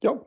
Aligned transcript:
Ja. 0.00 0.22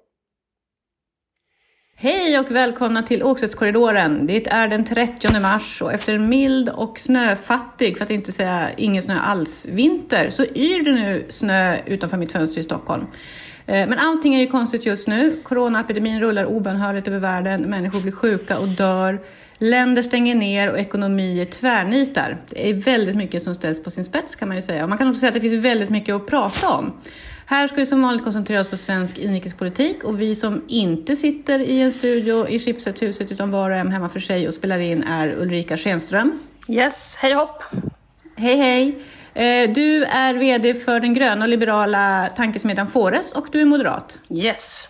Hej 1.96 2.40
och 2.40 2.52
välkomna 2.52 3.04
till 3.04 3.24
Åksättskorridoren. 3.24 4.28
Det 4.28 4.48
är 4.48 4.68
den 4.68 4.86
30 4.86 5.40
mars 5.40 5.82
och 5.82 5.94
efter 5.94 6.14
en 6.14 6.30
mild 6.30 6.70
och 6.70 7.00
snöfattig, 7.00 7.98
för 7.98 8.06
att 8.06 8.12
inte 8.12 8.32
säga 8.32 8.70
ingen 8.78 9.04
snö 9.04 9.20
alls, 9.20 9.66
vinter 9.66 10.30
så 10.30 10.44
yr 10.44 10.84
det 10.84 10.92
nu 10.92 11.26
snö 11.30 11.78
utanför 11.86 12.18
mitt 12.18 12.32
fönster 12.32 12.62
i 12.62 12.64
Stockholm. 12.64 13.06
Eh, 13.66 13.90
men 13.90 14.00
allting 14.00 14.36
är 14.36 14.40
ju 14.40 14.48
konstigt 14.48 14.86
just 14.86 15.08
nu. 15.08 15.40
Coronaepidemin 15.44 16.20
rullar 16.20 16.46
obönhörligt 16.46 17.08
över 17.08 17.20
världen, 17.20 17.62
människor 17.62 18.02
blir 18.02 18.12
sjuka 18.12 18.60
och 18.60 18.68
dör. 18.68 19.20
Länder 19.58 20.04
stänger 20.04 20.36
ner 20.36 20.72
och 20.72 20.80
ekonomier 20.80 21.46
tvärnitar. 21.46 22.38
Det 22.50 22.70
är 22.70 22.74
väldigt 22.74 23.16
mycket 23.16 23.44
som 23.44 23.56
ställs 23.56 23.84
på 23.84 23.92
sin 23.92 24.06
spets 24.06 24.36
kan 24.36 24.48
man 24.48 24.58
ju 24.58 24.62
säga. 24.62 24.84
Och 24.84 24.90
man 24.90 24.98
kan 24.98 25.08
också 25.08 25.20
säga 25.20 25.28
att 25.28 25.34
det 25.34 25.42
finns 25.42 25.66
väldigt 25.66 25.90
mycket 25.90 26.16
att 26.16 26.28
prata 26.28 26.70
om. 26.70 26.94
Här 27.50 27.68
ska 27.68 27.76
vi 27.76 27.86
som 27.86 28.02
vanligt 28.02 28.24
koncentrera 28.24 28.62
oss 28.62 28.68
på 28.68 28.78
svensk 28.78 29.18
inrikespolitik 29.18 30.04
och 30.04 30.22
vi 30.22 30.36
som 30.36 30.62
inte 30.68 31.16
sitter 31.16 31.60
i 31.60 31.82
en 31.82 31.94
studio 31.94 32.48
i 32.48 32.60
Schibstedhuset 32.60 33.32
utan 33.32 33.52
var 33.52 33.70
och 33.70 33.76
en 33.76 33.92
hemma 33.92 34.10
för 34.10 34.20
sig 34.20 34.48
och 34.48 34.54
spelar 34.54 34.80
in 34.80 35.04
är 35.04 35.42
Ulrika 35.42 35.78
Schenström. 35.78 36.40
Yes, 36.68 37.16
hej 37.16 37.34
hopp! 37.34 37.64
Hej 38.36 38.56
hej! 38.56 39.00
Eh, 39.34 39.74
du 39.74 40.04
är 40.04 40.34
VD 40.34 40.74
för 40.74 41.00
den 41.00 41.14
gröna 41.14 41.46
och 41.46 41.50
liberala 41.50 42.30
tankesmedjan 42.36 42.88
Fores 42.88 43.34
och 43.34 43.48
du 43.52 43.62
är 43.62 43.66
moderat. 43.66 44.20
Yes. 44.30 44.88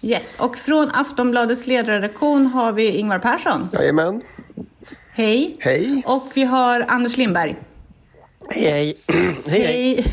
Yes, 0.00 0.36
och 0.40 0.56
från 0.56 0.90
Aftonbladets 0.94 1.66
ledarredaktion 1.66 2.46
har 2.46 2.72
vi 2.72 2.96
Ingvar 2.96 3.18
Persson. 3.18 3.68
Jajamän. 3.72 4.22
Hej. 5.12 5.56
Hej. 5.60 6.02
Och 6.06 6.26
vi 6.34 6.44
har 6.44 6.84
Anders 6.88 7.16
Lindberg. 7.16 7.56
Hej 8.50 8.94
hej. 9.08 9.36
hej, 9.46 9.62
hej. 9.62 10.04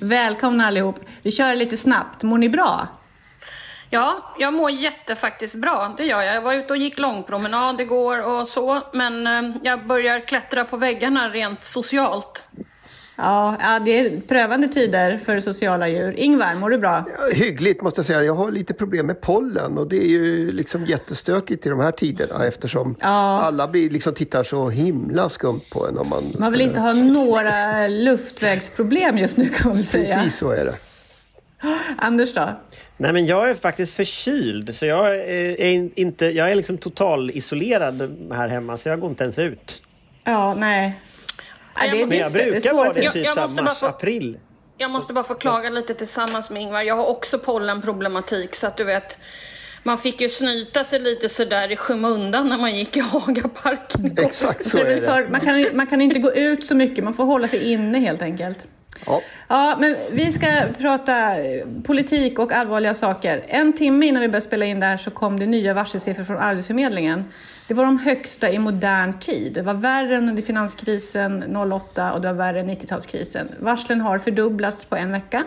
Välkomna 0.00 0.66
allihop. 0.66 1.00
Vi 1.22 1.32
kör 1.32 1.54
lite 1.54 1.76
snabbt. 1.76 2.22
Mår 2.22 2.38
ni 2.38 2.48
bra? 2.48 2.88
Ja, 3.90 4.34
jag 4.38 4.54
mår 4.54 4.70
jätte 4.70 5.16
faktiskt 5.16 5.54
bra. 5.54 5.94
Det 5.96 6.04
gör 6.04 6.22
jag. 6.22 6.34
Jag 6.34 6.42
var 6.42 6.54
ute 6.54 6.72
och 6.72 6.76
gick 6.76 6.98
långpromenad 6.98 7.80
igår 7.80 8.22
och 8.22 8.48
så. 8.48 8.82
Men 8.92 9.26
eh, 9.26 9.56
jag 9.62 9.86
börjar 9.86 10.20
klättra 10.20 10.64
på 10.64 10.76
väggarna 10.76 11.28
rent 11.28 11.64
socialt. 11.64 12.44
Ja, 13.16 13.56
ja, 13.60 13.78
det 13.84 13.98
är 13.98 14.20
prövande 14.28 14.68
tider 14.68 15.20
för 15.24 15.40
sociala 15.40 15.88
djur. 15.88 16.14
Ingvar, 16.16 16.54
mår 16.54 16.70
du 16.70 16.78
bra? 16.78 17.04
Ja, 17.18 17.34
hyggligt 17.34 17.82
måste 17.82 17.98
jag 17.98 18.06
säga. 18.06 18.22
Jag 18.22 18.34
har 18.34 18.50
lite 18.50 18.74
problem 18.74 19.06
med 19.06 19.20
pollen 19.20 19.78
och 19.78 19.88
det 19.88 19.96
är 20.04 20.08
ju 20.08 20.52
liksom 20.52 20.84
jättestökigt 20.86 21.66
i 21.66 21.68
de 21.68 21.80
här 21.80 21.92
tiderna 21.92 22.46
eftersom 22.46 22.96
Ja. 23.00 23.40
alla 23.42 23.68
blir 23.68 23.90
liksom 23.90 24.14
tittar 24.14 24.44
så 24.44 24.68
himla 24.68 25.28
skumt 25.28 25.60
på 25.70 25.86
en 25.88 25.98
om 25.98 26.08
man... 26.08 26.22
Man 26.38 26.52
vill 26.52 26.60
skulle- 26.60 26.62
inte 26.62 26.80
ha 26.80 26.92
några 26.92 27.88
luftvägsproblem 27.88 29.18
just 29.18 29.36
nu 29.36 29.48
kan 29.48 29.68
man 29.68 29.84
säga. 29.84 30.16
Precis 30.16 30.36
så 30.38 30.50
är 30.50 30.64
det. 30.64 30.74
Anders 31.96 32.34
då? 32.34 32.48
Nej 32.96 33.12
men 33.12 33.26
jag 33.26 33.50
är 33.50 33.54
faktiskt 33.54 33.94
förkyld 33.94 34.74
så 34.74 34.86
jag 34.86 35.14
är, 35.14 35.60
är 35.60 35.88
inte, 35.94 36.26
jag 36.26 36.50
är 36.50 36.54
liksom 36.54 36.78
total 36.78 37.30
isolerad 37.30 38.16
här 38.32 38.48
hemma 38.48 38.76
så 38.76 38.88
jag 38.88 39.00
går 39.00 39.10
inte 39.10 39.22
ens 39.24 39.38
ut. 39.38 39.82
Ja, 40.24 40.54
nej. 40.54 41.00
Ja, 41.74 41.80
det 41.92 42.02
är 42.02 42.06
Men 42.06 42.18
jag 42.18 42.32
brukar 42.32 42.74
vara 42.74 42.92
det 42.92 43.10
typ 43.10 43.24
jag 43.24 43.50
mars, 43.62 43.78
få- 43.78 43.86
april. 43.86 44.38
Jag 44.78 44.90
måste 44.90 45.12
bara 45.12 45.24
förklaga 45.24 45.70
lite 45.70 45.94
tillsammans 45.94 46.50
med 46.50 46.62
Ingvar. 46.62 46.82
Jag 46.82 46.96
har 46.96 47.06
också 47.06 47.38
pollenproblematik 47.38 48.56
så 48.56 48.66
att 48.66 48.76
du 48.76 48.84
vet. 48.84 49.18
Man 49.82 49.98
fick 49.98 50.20
ju 50.20 50.28
snyta 50.28 50.84
sig 50.84 51.00
lite 51.00 51.28
sådär 51.28 51.72
i 51.72 51.76
skymundan 51.76 52.48
när 52.48 52.58
man 52.58 52.76
gick 52.76 52.96
i 52.96 53.00
Hagaparken. 53.00 54.14
Exakt 54.18 54.66
så 54.66 54.78
är 54.78 54.84
det. 54.84 55.28
man, 55.30 55.40
kan, 55.40 55.66
man 55.74 55.86
kan 55.86 56.00
inte 56.00 56.18
gå 56.18 56.32
ut 56.32 56.64
så 56.64 56.74
mycket, 56.74 57.04
man 57.04 57.14
får 57.14 57.24
hålla 57.24 57.48
sig 57.48 57.72
inne 57.72 57.98
helt 57.98 58.22
enkelt. 58.22 58.68
Ja. 59.06 59.20
Ja, 59.48 59.76
men 59.80 59.96
vi 60.10 60.32
ska 60.32 60.46
prata 60.78 61.34
politik 61.84 62.38
och 62.38 62.52
allvarliga 62.52 62.94
saker. 62.94 63.44
En 63.48 63.72
timme 63.72 64.06
innan 64.06 64.22
vi 64.22 64.28
började 64.28 64.46
spela 64.46 64.64
in 64.64 64.80
det 64.80 64.86
här 64.86 64.96
så 64.96 65.10
kom 65.10 65.40
det 65.40 65.46
nya 65.46 65.74
varselsiffror 65.74 66.24
från 66.24 66.38
Arbetsförmedlingen. 66.38 67.24
Det 67.68 67.74
var 67.74 67.84
de 67.84 67.98
högsta 67.98 68.50
i 68.50 68.58
modern 68.58 69.18
tid. 69.20 69.52
Det 69.52 69.62
var 69.62 69.74
värre 69.74 70.16
än 70.16 70.28
under 70.28 70.42
finanskrisen 70.42 71.56
08 71.56 72.12
och 72.12 72.20
det 72.20 72.28
var 72.28 72.34
värre 72.34 72.60
än 72.60 72.70
90-talskrisen. 72.70 73.46
Varslen 73.58 74.00
har 74.00 74.18
fördubblats 74.18 74.84
på 74.84 74.96
en 74.96 75.12
vecka. 75.12 75.44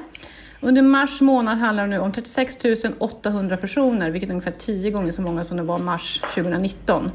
Under 0.59 0.81
mars 0.81 1.21
månad 1.21 1.57
handlar 1.57 1.83
det 1.83 1.89
nu 1.89 1.99
om 1.99 2.11
36 2.11 2.57
800 2.97 3.57
personer, 3.57 4.09
vilket 4.09 4.29
är 4.29 4.33
ungefär 4.33 4.51
tio 4.51 4.91
gånger 4.91 5.11
så 5.11 5.21
många 5.21 5.43
som 5.43 5.57
det 5.57 5.63
var 5.63 5.77
mars 5.77 6.21
2019. 6.33 7.11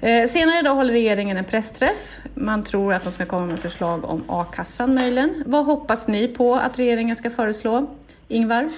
Eh, 0.00 0.28
senare 0.28 0.58
idag 0.58 0.74
håller 0.74 0.92
regeringen 0.92 1.36
en 1.36 1.44
pressträff. 1.44 2.18
Man 2.34 2.62
tror 2.62 2.92
att 2.92 3.04
de 3.04 3.12
ska 3.12 3.26
komma 3.26 3.46
med 3.46 3.58
förslag 3.58 4.04
om 4.04 4.24
a-kassan 4.28 4.94
möjligen. 4.94 5.42
Vad 5.46 5.64
hoppas 5.64 6.08
ni 6.08 6.28
på 6.28 6.54
att 6.54 6.78
regeringen 6.78 7.16
ska 7.16 7.30
föreslå? 7.30 7.86
Ingvar? 8.28 8.70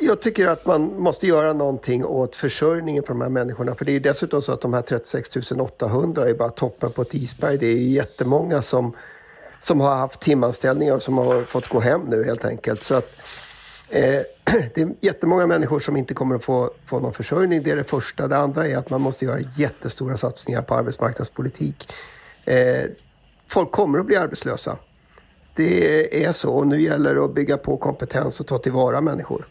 Jag 0.00 0.22
tycker 0.22 0.46
att 0.46 0.66
man 0.66 1.02
måste 1.02 1.26
göra 1.26 1.52
någonting 1.52 2.04
åt 2.04 2.34
försörjningen 2.34 3.02
för 3.02 3.08
de 3.08 3.20
här 3.20 3.28
människorna. 3.28 3.74
För 3.74 3.84
det 3.84 3.90
är 3.90 3.94
ju 3.94 4.00
dessutom 4.00 4.42
så 4.42 4.52
att 4.52 4.60
de 4.60 4.74
här 4.74 4.82
36 4.82 5.52
800 5.52 6.28
är 6.28 6.34
bara 6.34 6.48
toppen 6.48 6.92
på 6.92 7.02
ett 7.02 7.14
isberg. 7.14 7.58
Det 7.58 7.66
är 7.66 7.76
ju 7.76 7.88
jättemånga 7.88 8.62
som, 8.62 8.96
som 9.60 9.80
har 9.80 9.96
haft 9.96 10.20
timanställningar 10.20 10.94
och 10.94 11.02
som 11.02 11.18
har 11.18 11.44
fått 11.44 11.68
gå 11.68 11.80
hem 11.80 12.00
nu 12.00 12.24
helt 12.24 12.44
enkelt. 12.44 12.84
Så 12.84 12.94
att, 12.94 13.18
eh, 13.18 13.24
Eh, 13.90 14.22
det 14.74 14.80
är 14.80 14.94
jättemånga 15.00 15.46
människor 15.46 15.80
som 15.80 15.96
inte 15.96 16.14
kommer 16.14 16.34
att 16.34 16.44
få, 16.44 16.70
få 16.86 17.00
någon 17.00 17.12
försörjning. 17.12 17.62
Det 17.62 17.70
är 17.70 17.76
det 17.76 17.84
första. 17.84 18.28
Det 18.28 18.36
andra 18.36 18.66
är 18.66 18.76
att 18.76 18.90
man 18.90 19.00
måste 19.00 19.24
göra 19.24 19.40
jättestora 19.56 20.16
satsningar 20.16 20.62
på 20.62 20.74
arbetsmarknadspolitik. 20.74 21.92
Eh, 22.44 22.84
folk 23.48 23.70
kommer 23.70 23.98
att 23.98 24.06
bli 24.06 24.16
arbetslösa. 24.16 24.76
Det 25.54 26.24
är 26.24 26.32
så 26.32 26.54
och 26.54 26.66
nu 26.66 26.82
gäller 26.82 27.14
det 27.14 27.24
att 27.24 27.34
bygga 27.34 27.56
på 27.56 27.76
kompetens 27.76 28.40
och 28.40 28.46
ta 28.46 28.58
tillvara 28.58 29.00
människor. 29.00 29.46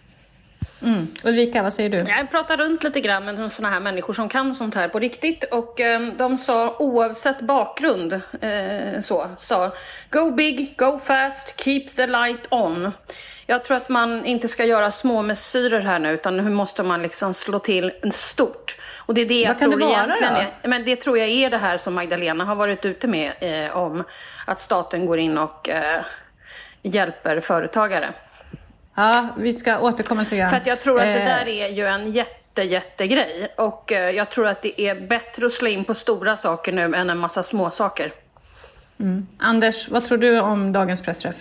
Mm. 0.84 1.08
Ulrika, 1.24 1.64
vad 1.64 1.74
säger 1.74 1.90
du? 1.90 1.97
Jag 1.97 2.31
pratar 2.31 2.58
runt 2.58 2.84
lite 2.84 3.02
grann 3.02 3.25
med 3.25 3.52
sådana 3.52 3.74
här 3.74 3.80
människor 3.81 4.14
som 4.14 4.30
kan 4.30 4.56
sånt 4.56 4.75
här 4.75 4.88
på 4.88 5.00
riktigt 5.00 5.44
och 5.44 5.81
eh, 5.81 6.02
de 6.02 6.38
sa 6.38 6.75
oavsett 6.80 7.42
bakgrund 7.42 8.14
eh, 8.42 9.00
så 9.02 9.30
sa 9.38 9.74
Go 10.09 10.31
big, 10.31 10.74
go 10.78 11.00
fast, 11.03 11.64
keep 11.64 11.86
the 11.96 12.08
light 12.08 12.48
on. 12.50 12.92
Jag 13.46 13.64
tror 13.64 13.78
att 13.78 13.90
man 13.90 14.25
inte 14.25 14.48
ska 14.48 14.66
göra 14.66 14.92
små 14.92 15.22
mesyrer 15.22 15.81
här 15.81 16.00
nu 16.00 16.12
utan 16.14 16.38
nu 16.38 16.50
måste 16.50 16.84
man 16.84 17.02
liksom 17.02 17.34
slå 17.34 17.59
till 17.59 17.92
stort. 18.12 18.78
Och 18.98 19.14
det 19.14 19.22
är 19.22 19.25
det 19.25 19.42
jag 19.42 19.50
Vad 19.50 19.59
kan 19.59 19.69
tror 19.69 19.80
det 19.80 19.86
vara 19.86 20.03
egentligen 20.03 20.34
då? 20.34 20.40
är. 20.40 20.68
Men 20.69 20.86
det 20.86 20.96
tror 20.96 21.18
jag 21.18 21.28
är 21.28 21.50
det 21.50 21.58
här 21.58 21.78
som 21.78 21.94
Magdalena 21.94 22.46
har 22.46 22.56
varit 22.56 22.86
ute 22.86 23.08
med 23.08 23.34
eh, 23.40 23.78
om 23.78 24.03
att 24.46 24.62
staten 24.62 25.06
går 25.06 25.19
in 25.19 25.38
och 25.38 25.69
eh, 25.69 26.02
hjälper 26.81 27.40
företagare. 27.40 28.14
Ja, 29.00 29.28
vi 29.38 29.54
ska 29.54 29.80
återkomma 29.80 30.26
till 30.26 30.38
det. 30.38 30.50
För 30.50 30.58
att 30.58 30.68
jag 30.68 30.82
tror 30.82 30.98
att 30.98 31.06
det 31.06 31.20
Eh, 31.20 31.26
där 31.26 31.48
är 31.48 31.68
ju 31.68 31.86
en 31.86 32.12
jätte, 32.12 32.64
jättegrej. 32.64 33.54
Och 33.58 33.92
eh, 33.92 34.10
jag 34.10 34.32
tror 34.32 34.48
att 34.48 34.62
det 34.62 34.82
är 34.82 34.96
bättre 35.08 35.46
att 35.46 35.52
slå 35.52 35.68
in 35.68 35.86
på 35.86 35.96
stora 35.96 36.38
saker 36.38 36.72
nu 36.72 36.96
än 36.96 37.10
en 37.10 37.18
massa 37.18 37.44
små 37.44 37.70
saker. 37.70 38.14
Anders, 39.38 39.90
vad 39.90 40.06
tror 40.06 40.18
du 40.18 40.40
om 40.40 40.72
dagens 40.72 41.02
pressträff? 41.02 41.36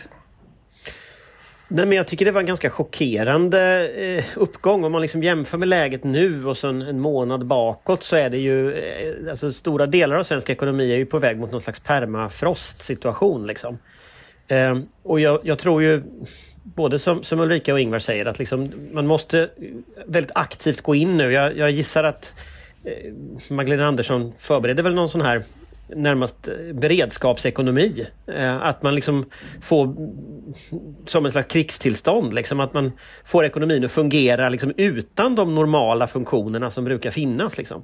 Nej 1.69 1.87
men 1.87 1.97
jag 1.97 2.07
tycker 2.07 2.25
det 2.25 2.31
var 2.31 2.41
en 2.41 2.47
ganska 2.47 2.71
chockerande 2.71 3.89
eh, 3.89 4.25
uppgång. 4.37 4.85
Om 4.85 4.93
man 4.93 5.03
liksom 5.03 5.23
jämför 5.23 5.59
med 5.59 5.69
läget 5.69 6.05
nu 6.05 6.47
och 6.47 6.57
sen 6.57 6.83
en 6.83 7.01
månad 7.01 7.47
bakåt 7.47 8.03
så 8.03 8.17
är 8.17 8.31
det 8.31 8.39
ju... 8.39 8.75
Eh, 8.75 9.31
alltså 9.31 9.53
stora 9.53 9.87
delar 9.87 10.17
av 10.17 10.25
svensk 10.25 10.51
ekonomi 10.51 10.93
är 10.93 10.97
ju 10.97 11.07
på 11.07 11.19
väg 11.19 11.39
mot 11.39 11.53
någon 11.53 11.61
slags 11.61 11.81
permafrost-situation 11.81 13.47
liksom. 13.47 13.79
Eh, 14.49 14.79
och 15.03 15.21
jag, 15.21 15.41
jag 15.43 15.59
tror 15.59 15.83
ju 15.83 16.03
både 16.75 16.99
som, 16.99 17.25
som 17.25 17.41
Ulrika 17.41 17.73
och 17.73 17.81
Ingvar 17.81 17.99
säger 17.99 18.27
att 18.27 18.39
liksom, 18.39 18.73
man 18.93 19.07
måste 19.07 19.51
väldigt 20.07 20.33
aktivt 20.35 20.81
gå 20.81 20.95
in 20.95 21.17
nu. 21.17 21.33
Jag, 21.33 21.57
jag 21.57 21.71
gissar 21.71 22.05
att 22.05 22.33
eh, 22.85 23.13
Magdalena 23.55 23.87
Andersson 23.87 24.33
förbereder 24.39 24.83
väl 24.83 24.95
någon 24.95 25.11
sån 25.11 25.21
här 25.21 25.43
närmast 25.89 26.49
eh, 26.49 26.75
beredskapsekonomi. 26.75 28.07
Eh, 28.27 28.57
att 28.57 28.83
man 28.83 28.95
liksom 28.95 29.25
får 29.61 29.95
som 31.07 31.27
en 31.27 31.33
slags 31.33 31.49
krigstillstånd, 31.49 32.35
liksom, 32.35 32.61
att 32.61 32.75
man 32.75 32.93
får 33.25 33.45
ekonomin 33.45 33.85
att 33.85 33.93
fungera 33.93 34.49
liksom, 34.49 34.73
utan 34.77 35.35
de 35.35 35.55
normala 35.55 36.07
funktionerna 36.07 36.71
som 36.71 36.85
brukar 36.85 37.11
finnas. 37.11 37.59
Liksom. 37.59 37.83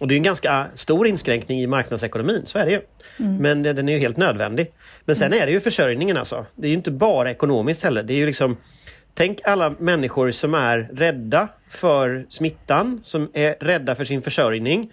Och 0.00 0.08
det 0.08 0.14
är 0.14 0.16
en 0.16 0.22
ganska 0.22 0.66
stor 0.74 1.06
inskränkning 1.06 1.60
i 1.60 1.66
marknadsekonomin, 1.66 2.42
så 2.46 2.58
är 2.58 2.64
det 2.66 2.70
ju. 2.72 2.80
Men 3.16 3.62
det- 3.62 3.72
den 3.72 3.88
är 3.88 3.92
ju 3.92 3.98
helt 3.98 4.16
nödvändig. 4.16 4.72
Men 5.04 5.16
sen 5.16 5.32
är 5.32 5.46
det 5.46 5.52
ju 5.52 5.60
försörjningen 5.60 6.16
alltså. 6.16 6.46
Det 6.54 6.66
är 6.66 6.68
ju 6.68 6.76
inte 6.76 6.90
bara 6.90 7.30
ekonomiskt 7.30 7.82
heller. 7.84 8.02
Det 8.02 8.12
är 8.12 8.16
ju 8.18 8.26
liksom 8.26 8.56
Tänk 9.14 9.40
alla 9.44 9.74
människor 9.78 10.30
som 10.30 10.54
är 10.54 10.88
rädda 10.92 11.48
för 11.70 12.26
smittan, 12.28 13.00
som 13.04 13.30
är 13.34 13.56
rädda 13.60 13.94
för 13.94 14.04
sin 14.04 14.22
försörjning. 14.22 14.92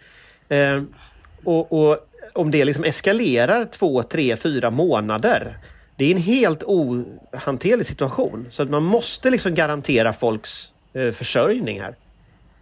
Eh, 0.50 0.82
och, 1.44 1.72
och 1.90 1.98
om 2.34 2.52
det 2.52 2.66
liksom 2.66 2.84
eskalerar 2.84 3.66
två, 3.66 4.04
tre, 4.04 4.36
fyra 4.36 4.70
månader. 4.72 5.58
Det 5.96 6.06
är 6.06 6.12
en 6.16 6.22
helt 6.22 6.64
ohanterlig 6.64 7.86
situation. 7.86 8.48
Så 8.50 8.64
att 8.64 8.70
man 8.70 8.84
måste 8.84 9.30
liksom 9.30 9.56
garantera 9.56 10.14
folks 10.14 10.74
eh, 10.94 11.12
försörjning 11.12 11.82
här. 11.82 11.96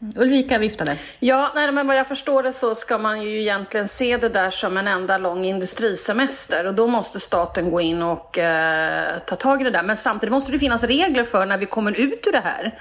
Mm. 0.04 0.14
Ulrika 0.16 0.58
viftade. 0.58 0.98
Ja, 1.20 1.52
nej, 1.56 1.72
men 1.72 1.88
vad 1.88 1.96
jag 1.96 2.08
förstår 2.08 2.44
det 2.44 2.54
så 2.54 2.76
ska 2.76 2.98
man 2.98 3.22
ju 3.22 3.42
egentligen 3.42 3.88
se 3.88 4.18
det 4.18 4.30
där 4.30 4.50
som 4.50 4.78
en 4.78 4.88
enda 4.88 5.18
lång 5.18 5.46
industrisemester 5.46 6.68
och 6.68 6.74
då 6.74 6.88
måste 6.88 7.20
staten 7.20 7.72
gå 7.72 7.82
in 7.82 8.02
och 8.02 8.38
eh, 8.38 9.20
ta 9.26 9.36
tag 9.36 9.62
i 9.62 9.64
det 9.64 9.70
där. 9.70 9.84
Men 9.84 9.98
samtidigt 9.98 10.32
måste 10.32 10.52
det 10.52 10.60
finnas 10.60 10.84
regler 10.84 11.24
för 11.24 11.46
när 11.46 11.58
vi 11.58 11.66
kommer 11.66 11.92
ut 11.92 12.28
ur 12.28 12.32
det 12.32 12.44
här 12.44 12.80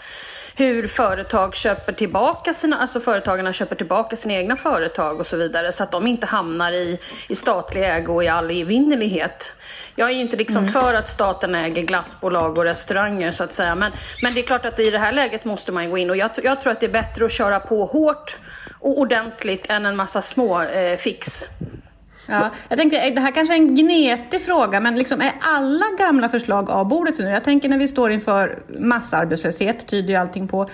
hur 0.55 0.87
företag 0.87 1.55
köper 1.55 1.93
tillbaka 1.93 2.55
sina, 2.55 2.79
alltså 2.79 3.01
företagarna 3.01 3.53
köper 3.53 3.77
tillbaka 3.77 4.17
sina 4.17 4.35
egna 4.35 4.57
företag 4.57 5.21
och 5.21 5.27
så 5.27 5.37
vidare 5.37 5.73
så 5.73 5.83
att 5.83 5.93
de 5.93 6.07
inte 6.07 6.27
hamnar 6.27 6.73
i, 6.73 6.99
i 7.29 7.35
statlig 7.35 7.83
ägo 7.83 8.23
i 8.23 8.29
all 8.29 8.51
evinnerlighet. 8.51 9.57
Jag 9.97 10.09
är 10.09 10.15
ju 10.15 10.21
inte 10.21 10.37
liksom 10.37 10.63
mm. 10.63 10.73
för 10.73 10.95
att 10.95 11.09
staten 11.09 11.55
äger 11.55 11.83
glassbolag 11.83 12.59
och 12.59 12.65
restauranger 12.65 13.31
så 13.31 13.45
att 13.45 13.53
säga 13.53 13.75
men, 13.75 13.93
men 14.23 14.35
det 14.35 14.41
är 14.41 14.47
klart 14.47 14.65
att 14.65 14.79
i 14.79 14.91
det 14.91 14.99
här 14.99 15.13
läget 15.13 15.45
måste 15.45 15.73
man 15.73 15.91
gå 15.91 15.99
in 15.99 16.11
och 16.11 16.17
jag, 16.17 16.31
jag 16.43 16.61
tror 16.61 16.73
att 16.73 16.81
det 16.81 16.87
är 16.87 16.91
bättre 16.91 17.25
att 17.25 17.33
köra 17.33 17.61
på 17.61 17.85
hårt 17.85 18.37
och 18.81 18.99
ordentligt 18.99 19.71
än 19.71 19.87
en 19.87 19.97
massa 19.97 20.23
små 20.23 20.63
eh, 20.63 20.97
fix. 20.97 21.47
Ja, 22.27 22.51
jag 22.69 22.79
tänker, 22.79 23.15
det 23.15 23.21
här 23.21 23.31
kanske 23.31 23.55
är 23.55 23.59
en 23.59 23.75
gnetig 23.75 24.43
fråga, 24.43 24.81
men 24.81 24.95
liksom 24.95 25.21
är 25.21 25.33
alla 25.41 25.85
gamla 25.99 26.29
förslag 26.29 26.71
av 26.71 26.89
bordet 26.89 27.19
nu? 27.19 27.25
Jag 27.25 27.45
tänker 27.45 27.69
när 27.69 27.79
vi 27.79 27.89
står 27.89 28.13
inför 28.13 28.63
massarbetslöshet, 28.79 29.87
tyder 29.87 30.09
ju 30.09 30.17
allting 30.17 30.49
på, 30.49 30.69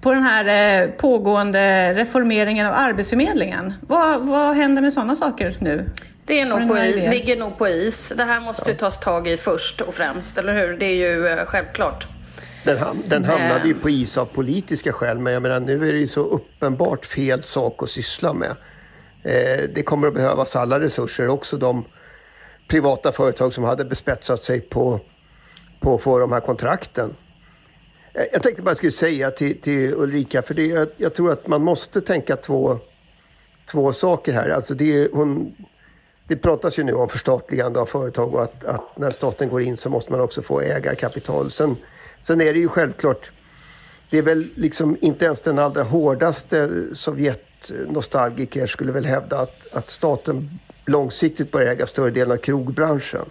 på 0.00 0.12
den 0.12 0.22
här 0.22 0.82
eh, 0.82 0.90
pågående 0.90 1.94
reformeringen 1.94 2.66
av 2.66 2.74
Arbetsförmedlingen. 2.76 3.74
Vad, 3.80 4.20
vad 4.20 4.56
händer 4.56 4.82
med 4.82 4.92
sådana 4.92 5.16
saker 5.16 5.56
nu? 5.58 5.90
Det 6.24 6.40
är 6.40 6.46
nog 6.46 6.68
på 6.68 6.78
is, 6.78 7.10
ligger 7.10 7.36
nog 7.36 7.58
på 7.58 7.68
is. 7.68 8.12
Det 8.16 8.24
här 8.24 8.40
måste 8.40 8.70
ja. 8.70 8.76
tas 8.76 9.00
tag 9.00 9.28
i 9.28 9.36
först 9.36 9.80
och 9.80 9.94
främst, 9.94 10.38
eller 10.38 10.54
hur? 10.54 10.76
Det 10.78 10.86
är 10.86 10.94
ju 10.94 11.26
eh, 11.26 11.44
självklart. 11.46 12.08
Den, 12.64 12.78
ham 12.78 13.02
den 13.06 13.24
hamnade 13.24 13.68
ju 13.68 13.74
på 13.74 13.90
is 13.90 14.18
av 14.18 14.24
politiska 14.24 14.92
skäl, 14.92 15.18
men 15.18 15.32
jag 15.32 15.42
menar 15.42 15.60
nu 15.60 15.88
är 15.88 15.92
det 15.92 15.98
ju 15.98 16.06
så 16.06 16.20
uppenbart 16.20 17.06
fel 17.06 17.42
sak 17.42 17.82
att 17.82 17.90
syssla 17.90 18.32
med. 18.32 18.56
Eh, 19.22 19.68
det 19.74 19.82
kommer 19.82 20.08
att 20.08 20.14
behövas 20.14 20.56
alla 20.56 20.80
resurser, 20.80 21.28
också 21.28 21.56
de 21.56 21.84
privata 22.68 23.12
företag 23.12 23.54
som 23.54 23.64
hade 23.64 23.84
bespetsat 23.84 24.44
sig 24.44 24.60
på, 24.60 25.00
på 25.80 25.94
att 25.94 26.02
få 26.02 26.18
de 26.18 26.32
här 26.32 26.40
kontrakten. 26.40 27.14
Eh, 28.14 28.24
jag 28.32 28.42
tänkte 28.42 28.62
bara 28.62 28.74
skulle 28.74 28.92
säga 28.92 29.30
till, 29.30 29.60
till 29.60 29.94
Ulrika, 29.94 30.42
för 30.42 30.54
det, 30.54 30.66
jag, 30.66 30.88
jag, 30.96 31.14
tror 31.14 31.30
att 31.30 31.46
man 31.46 31.62
måste 31.62 32.00
tänka 32.00 32.36
två, 32.36 32.78
två 33.70 33.92
saker 33.92 34.32
här. 34.32 34.48
Alltså 34.48 34.74
det, 34.74 35.12
hon, 35.12 35.54
det 36.26 36.36
pratas 36.36 36.78
ju 36.78 36.84
nu 36.84 36.92
om 36.92 37.08
förstatligande 37.08 37.80
av 37.80 37.86
företag 37.86 38.34
och 38.34 38.42
att, 38.42 38.64
att, 38.64 38.96
när 38.96 39.10
staten 39.10 39.48
går 39.48 39.62
in 39.62 39.76
så 39.76 39.90
måste 39.90 40.12
man 40.12 40.20
också 40.20 40.42
få 40.42 40.60
ägarkapital. 40.60 41.50
Sen, 41.50 41.76
sen 42.20 42.40
är 42.40 42.52
det 42.52 42.58
ju 42.58 42.68
självklart, 42.68 43.30
det 44.10 44.18
är 44.18 44.22
väl 44.22 44.48
liksom 44.54 44.96
inte 45.00 45.24
ens 45.24 45.40
den 45.40 45.58
allra 45.58 45.82
hårdaste 45.82 46.70
Sovjet 46.92 47.49
nostalgiker 47.88 48.66
skulle 48.66 48.92
väl 48.92 49.04
hävda 49.04 49.38
att, 49.38 49.72
att 49.72 49.90
staten 49.90 50.58
långsiktigt 50.86 51.52
bör 51.52 51.60
äga 51.60 51.86
större 51.86 52.10
delen 52.10 52.32
av 52.32 52.36
krogbranschen. 52.36 53.30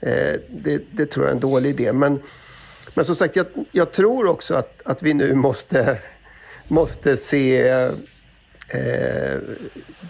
Eh, 0.00 0.40
det, 0.50 0.82
det, 0.90 1.06
tror 1.06 1.26
jag 1.26 1.30
är 1.30 1.34
en 1.34 1.40
dålig 1.40 1.70
idé. 1.70 1.92
Men, 1.92 2.22
men 2.94 3.04
som 3.04 3.14
sagt, 3.14 3.36
jag, 3.36 3.46
jag 3.72 3.92
tror 3.92 4.26
också 4.26 4.54
att, 4.54 4.82
att 4.84 5.02
vi 5.02 5.14
nu 5.14 5.34
måste, 5.34 5.98
måste 6.68 7.16
se 7.16 7.68
eh, 8.68 9.38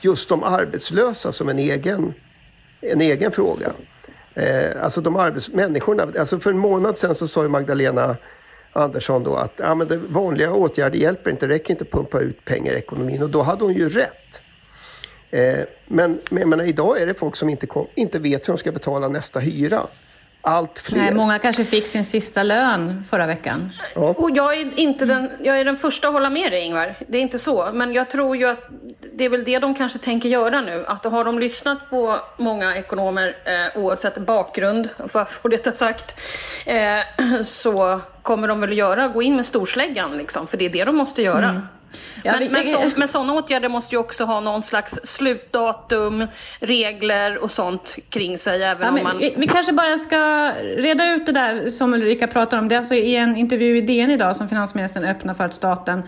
just 0.01 0.29
de 0.29 0.43
arbetslösa 0.43 1.33
som 1.33 1.49
en 1.49 1.59
egen, 1.59 2.15
en 2.81 3.01
egen 3.01 3.33
fråga. 3.33 3.73
Eh, 4.35 4.85
alltså 4.85 5.01
de 5.01 5.17
arbets 5.17 5.49
människorna. 5.49 6.09
Alltså 6.19 6.41
för 6.41 6.51
en 6.51 6.59
månad 6.59 6.99
sedan 6.99 7.15
så 7.15 7.29
sa 7.29 7.43
ju 7.43 7.49
Magdalena 7.49 8.17
Andersson 8.77 9.25
då 9.25 9.35
att 9.37 9.53
ja, 9.57 9.75
men 9.75 9.89
det 9.89 9.97
vanliga 9.97 10.53
åtgärder 10.53 10.99
hjälper 10.99 11.31
inte, 11.31 11.47
det 11.47 11.55
räcker 11.55 11.71
inte 11.71 11.85
att 11.85 11.91
pumpa 11.91 12.21
ut 12.21 12.45
pengar 12.45 12.73
i 12.73 12.77
ekonomin 12.77 13.23
och 13.23 13.31
då 13.31 13.43
hade 13.43 13.65
hon 13.65 13.75
ju 13.75 13.89
rätt. 13.89 14.41
Eh, 15.31 15.65
men, 15.87 16.21
men 16.31 16.49
menar, 16.49 16.65
idag 16.65 17.01
är 17.01 17.07
det 17.07 17.15
folk 17.15 17.37
som 17.37 17.49
inte, 17.49 17.67
kom, 17.67 17.87
inte 17.95 18.19
vet 18.19 18.49
hur 18.49 18.53
de 18.53 18.59
ska 18.59 18.73
betala 18.73 19.09
nästa 19.09 19.41
hyra 19.41 19.87
allt 20.45 20.79
fler. 20.79 20.99
Nej, 20.99 21.15
många 21.15 21.39
kanske 21.39 21.65
fick 21.65 21.87
sin 21.87 22.05
sista 22.05 22.43
lön 22.43 23.05
förra 23.11 23.27
veckan. 23.27 23.73
Ja. 23.95 24.01
Och 24.01 24.31
jag 24.35 24.61
är, 24.61 24.81
inte 24.81 25.05
den, 25.05 25.31
jag 25.43 25.61
är 25.61 25.65
den 25.65 25.77
första 25.77 26.09
att 26.09 26.15
hålla 26.15 26.31
med 26.31 26.53
dig 26.53 26.61
Ingvar, 26.61 26.95
det 27.09 27.19
är 27.19 27.23
inte 27.23 27.39
så. 27.39 27.71
Men 27.73 27.93
jag 27.93 28.11
tror 28.11 28.37
ju 28.37 28.49
att 28.49 28.69
det 29.15 29.25
är 29.25 29.29
väl 29.29 29.45
det 29.45 29.59
de 29.59 29.75
kanske 29.75 29.99
tänker 29.99 30.29
göra 30.29 30.61
nu. 30.61 30.85
Att 30.87 31.05
har 31.05 31.25
de 31.25 31.39
lyssnat 31.39 31.91
på 31.91 32.21
många 32.37 32.77
ekonomer, 32.77 33.37
eh, 33.45 33.83
oavsett 33.83 34.19
bakgrund, 34.19 34.89
för 35.09 35.19
att 35.19 35.31
få 35.31 35.49
detta 35.49 35.73
sagt, 35.73 36.21
eh, 36.67 37.43
så 37.43 38.01
kommer 38.23 38.49
de 38.49 38.61
väl 38.61 38.79
göra, 38.79 39.09
gå 39.09 39.23
in 39.23 39.37
med 39.37 39.47
storsläggan 39.47 40.17
liksom. 40.17 40.47
För 40.47 40.57
det 40.57 40.65
är 40.65 40.71
det 40.71 40.85
de 40.85 40.97
måste 40.97 41.23
göra. 41.23 41.49
Mm. 41.49 41.63
Ja, 42.23 42.37
men, 42.39 42.53
men, 42.53 42.65
så, 42.65 42.99
men 42.99 43.09
sådana 43.09 43.33
åtgärder 43.33 43.69
måste 43.69 43.95
ju 43.95 43.99
också 43.99 44.25
ha 44.25 44.41
någon 44.41 44.63
slags 44.63 45.01
slutdatum, 45.05 46.27
regler 46.59 47.39
och 47.39 47.51
sånt 47.51 47.97
kring 48.11 48.39
sig. 48.39 48.63
Även 48.63 48.87
ja, 48.87 48.89
om 48.89 49.03
man... 49.03 49.19
vi, 49.19 49.35
vi, 49.37 49.47
kanske 49.47 49.73
bara 49.73 49.99
ska 49.99 50.51
reda 50.77 51.15
ut 51.15 51.27
det 51.27 51.33
där 51.33 51.71
som 51.71 51.95
Ulrika 51.95 52.27
pratar 52.27 52.59
om. 52.59 52.69
Det 52.69 52.75
är 52.75 52.79
alltså 52.79 52.95
i 52.95 53.17
en 53.17 53.37
intervju 53.37 53.79
i 53.79 53.81
DN 53.81 54.11
idag 54.11 54.37
som 54.37 54.49
finansministern 54.49 55.05
öppnar 55.05 55.35
för 55.35 55.45
att 55.45 55.55
staten 55.55 56.03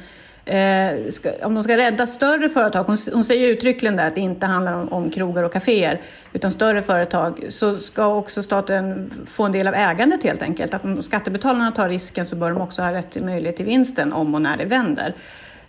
Eh, 0.46 1.10
ska, 1.10 1.30
om 1.42 1.54
de 1.54 1.62
ska 1.64 1.76
rädda 1.76 2.06
större 2.06 2.48
företag, 2.48 2.84
hon, 2.84 2.96
hon 3.12 3.24
säger 3.24 3.48
uttryckligen 3.48 3.96
där 3.96 4.06
att 4.06 4.14
det 4.14 4.20
inte 4.20 4.46
handlar 4.46 4.72
om, 4.72 4.92
om 4.92 5.10
krogar 5.10 5.42
och 5.42 5.52
kaféer, 5.52 6.00
utan 6.32 6.50
större 6.50 6.82
företag, 6.82 7.46
så 7.48 7.78
ska 7.78 8.06
också 8.06 8.42
staten 8.42 9.12
få 9.30 9.44
en 9.44 9.52
del 9.52 9.66
av 9.66 9.74
ägandet 9.74 10.22
helt 10.22 10.42
enkelt. 10.42 10.74
Att 10.74 10.84
om 10.84 11.02
skattebetalarna 11.02 11.72
tar 11.72 11.88
risken 11.88 12.26
så 12.26 12.36
bör 12.36 12.50
de 12.50 12.60
också 12.60 12.82
ha 12.82 12.92
rätt 12.92 13.10
till 13.10 13.24
möjlighet 13.24 13.56
till 13.56 13.66
vinsten 13.66 14.12
om 14.12 14.34
och 14.34 14.42
när 14.42 14.56
det 14.56 14.64
vänder. 14.64 15.14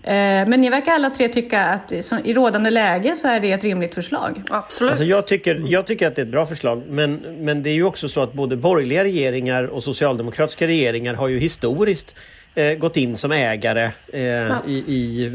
Eh, 0.07 0.47
men 0.47 0.61
ni 0.61 0.69
verkar 0.69 0.91
alla 0.91 1.09
tre 1.09 1.27
tycka 1.27 1.65
att 1.65 1.91
i 2.23 2.33
rådande 2.33 2.69
läge 2.69 3.15
så 3.15 3.27
är 3.27 3.39
det 3.39 3.51
ett 3.51 3.63
rimligt 3.63 3.93
förslag. 3.93 4.41
Absolut. 4.49 4.91
Alltså 4.91 5.03
jag, 5.03 5.27
tycker, 5.27 5.65
jag 5.67 5.87
tycker 5.87 6.07
att 6.07 6.15
det 6.15 6.21
är 6.21 6.25
ett 6.25 6.31
bra 6.31 6.45
förslag. 6.45 6.83
Men, 6.89 7.13
men 7.39 7.63
det 7.63 7.69
är 7.69 7.73
ju 7.73 7.83
också 7.83 8.09
så 8.09 8.21
att 8.21 8.33
både 8.33 8.55
borgerliga 8.55 9.03
regeringar 9.03 9.63
och 9.63 9.83
socialdemokratiska 9.83 10.67
regeringar 10.67 11.13
har 11.13 11.27
ju 11.27 11.39
historiskt 11.39 12.15
eh, 12.55 12.73
gått 12.73 12.97
in 12.97 13.17
som 13.17 13.31
ägare 13.31 13.91
eh, 14.13 14.21
ja. 14.23 14.55
i, 14.67 14.73
i 14.73 15.31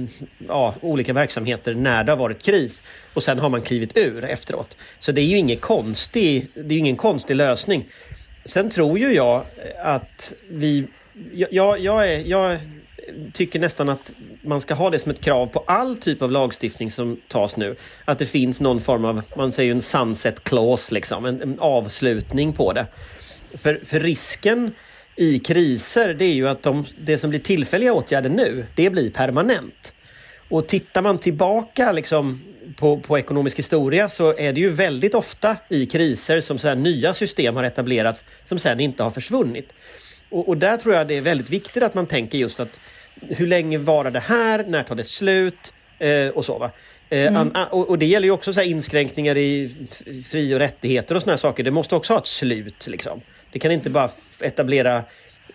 ja, 0.49 0.75
olika 0.81 1.13
verksamheter 1.13 1.75
när 1.75 2.05
det 2.05 2.13
har 2.13 2.17
varit 2.17 2.43
kris. 2.43 2.83
Och 3.15 3.23
sen 3.23 3.39
har 3.39 3.49
man 3.49 3.63
klivit 3.63 3.99
ur 3.99 4.25
efteråt. 4.25 4.77
Så 4.99 5.13
det 5.13 5.21
är 5.21 5.27
ju 5.27 5.37
ingen 5.37 5.57
konstig, 5.57 6.49
det 6.55 6.75
är 6.75 6.79
ingen 6.79 6.97
konstig 6.97 7.37
lösning. 7.37 7.85
Sen 8.45 8.71
tror 8.71 8.99
ju 8.99 9.15
jag 9.15 9.45
att 9.85 10.33
vi... 10.51 10.87
Jag, 11.51 11.81
jag, 11.81 12.09
är, 12.09 12.19
jag 12.27 12.59
tycker 13.33 13.61
nästan 13.61 13.89
att 13.89 14.13
man 14.43 14.61
ska 14.61 14.75
ha 14.75 14.91
det 14.91 14.99
som 14.99 15.11
ett 15.11 15.21
krav 15.21 15.47
på 15.47 15.65
all 15.67 15.97
typ 15.97 16.23
av 16.23 16.31
lagstiftning 16.31 16.91
som 16.91 17.21
tas 17.29 17.57
nu. 17.57 17.77
Att 18.05 18.19
det 18.19 18.27
finns 18.27 18.61
någon 18.61 18.81
form 18.81 19.05
av, 19.05 19.23
man 19.37 19.53
säger 19.53 19.73
en 19.73 19.83
sunset 19.83 20.45
clause, 20.45 20.95
liksom, 20.95 21.25
en, 21.25 21.43
en 21.43 21.59
avslutning 21.61 22.53
på 22.53 22.73
det. 22.73 22.87
För, 23.55 23.81
för 23.85 24.01
risken 24.01 24.75
i 25.17 25.39
kriser 25.39 26.15
det 26.15 26.25
är 26.25 26.35
ju 26.35 26.49
att 26.49 26.63
de, 26.63 26.85
det 27.01 27.19
som 27.19 27.31
blir 27.31 27.41
tillfälliga 27.41 27.93
åtgärder 27.93 28.31
nu, 28.31 28.67
det 28.75 28.91
blir 28.91 29.11
permanent. 29.11 29.93
Och 30.49 30.67
tittar 30.67 31.03
man 31.03 31.19
tillbaka 31.19 31.93
liksom 31.93 32.41
på, 32.77 33.01
på 33.01 33.19
ekonomisk 33.19 33.59
historia 33.59 34.09
så 34.09 34.37
är 34.39 34.53
det 34.53 34.61
ju 34.61 34.71
väldigt 34.71 35.15
ofta 35.15 35.57
i 35.69 35.87
kriser 35.87 36.41
som 36.41 36.59
så 36.59 36.75
nya 36.75 37.15
system 37.15 37.57
har 37.57 37.65
etablerats 37.65 38.25
som 38.45 38.59
sen 38.59 38.81
inte 38.81 39.03
har 39.03 39.11
försvunnit. 39.11 39.73
Och, 40.31 40.49
och, 40.49 40.57
där 40.57 40.77
tror 40.77 40.95
jag 40.95 41.09
det 41.09 41.17
är 41.17 41.21
väldigt 41.21 41.51
viktigt 41.51 41.83
att 41.83 41.95
man 41.95 42.07
tänker 42.07 42.39
just 42.39 42.61
att 42.61 42.81
hur 43.21 43.47
länge 43.47 43.79
varar 43.79 44.11
det 44.11 44.21
här? 44.21 44.65
När 44.69 44.83
tar 44.83 44.95
det 44.95 45.05
slut? 45.05 45.73
Eh, 45.99 46.29
och 46.29 46.45
så 46.45 46.59
va. 46.59 46.71
Eh, 47.09 47.27
mm. 47.27 47.37
an, 47.37 47.67
och, 47.71 47.89
och, 47.89 47.99
det 47.99 48.07
gäller 48.07 48.27
ju 48.27 48.33
också 48.33 48.53
så 48.53 48.63
inskränkningar 48.63 49.37
i 49.37 49.75
fri 50.31 50.55
och 50.55 50.59
rättigheter 50.59 51.15
och 51.15 51.23
såna 51.23 51.39
saker. 51.39 51.65
Det 51.65 51.71
måste 51.71 51.95
också 51.95 52.13
ha 52.13 52.21
ett 52.21 52.27
slut. 52.27 52.87
Liksom. 52.87 53.21
Det 53.53 53.59
kan 53.59 53.73
inte 53.73 53.91
bara 53.91 54.11
etablera 54.41 55.05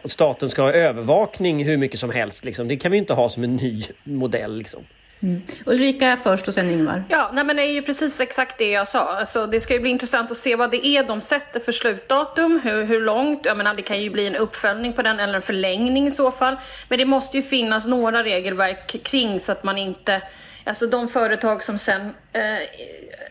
att 0.02 0.12
staten 0.12 0.50
ska 0.50 0.62
ha 0.62 0.72
övervakning 0.72 1.66
hur 1.66 1.78
mycket 1.78 2.00
som 2.00 2.10
helst. 2.10 2.46
Liksom. 2.46 2.68
Det 2.68 2.78
kan 2.78 2.92
vi 2.92 2.98
inte 2.98 3.14
ha 3.14 3.30
som 3.30 3.44
en 3.44 3.56
ny 3.56 3.84
modell. 4.04 4.58
Liksom. 4.58 4.84
Mm. 5.20 5.42
Ulrika 5.66 6.18
först 6.24 6.48
och 6.48 6.54
sen 6.54 6.70
Ingvar. 6.70 7.04
Ja, 7.10 7.32
nej, 7.34 7.44
men 7.44 7.56
det 7.56 7.64
är 7.64 7.72
ju 7.72 7.82
precis 7.82 8.22
exakt 8.22 8.58
det 8.58 8.72
jag 8.72 8.88
sa. 8.88 9.18
Alltså, 9.18 9.48
det 9.48 9.60
ska 9.60 9.74
ju 9.74 9.80
bli 9.80 9.90
intressant 9.90 10.32
att 10.32 10.38
se 10.38 10.56
vad 10.56 10.72
det 10.72 10.88
är 10.88 11.04
de 11.04 11.22
sätter 11.22 11.60
för 11.60 11.72
slutdatum, 11.72 12.60
hur, 12.64 12.84
hur 12.84 13.02
långt. 13.02 13.46
Jag 13.46 13.58
menar, 13.58 13.74
det 13.74 13.82
kan 13.82 14.02
ju 14.02 14.10
bli 14.10 14.28
en 14.28 14.36
uppföljning 14.36 14.94
på 14.94 15.02
den 15.02 15.20
eller 15.20 15.34
en 15.34 15.42
förlängning 15.42 16.08
i 16.08 16.12
så 16.12 16.32
fall. 16.32 16.56
Men 16.90 17.00
det 17.00 17.06
måste 17.06 17.38
ju 17.38 17.44
finnas 17.44 17.88
några 17.88 18.24
regelverk 18.24 19.04
kring 19.04 19.40
så 19.40 19.52
att 19.52 19.64
man 19.64 19.78
inte 19.78 20.22
Alltså 20.68 20.88
de 20.88 21.08
företag 21.08 21.64
som 21.64 21.78
sen, 21.78 22.02
eh, 22.34 22.42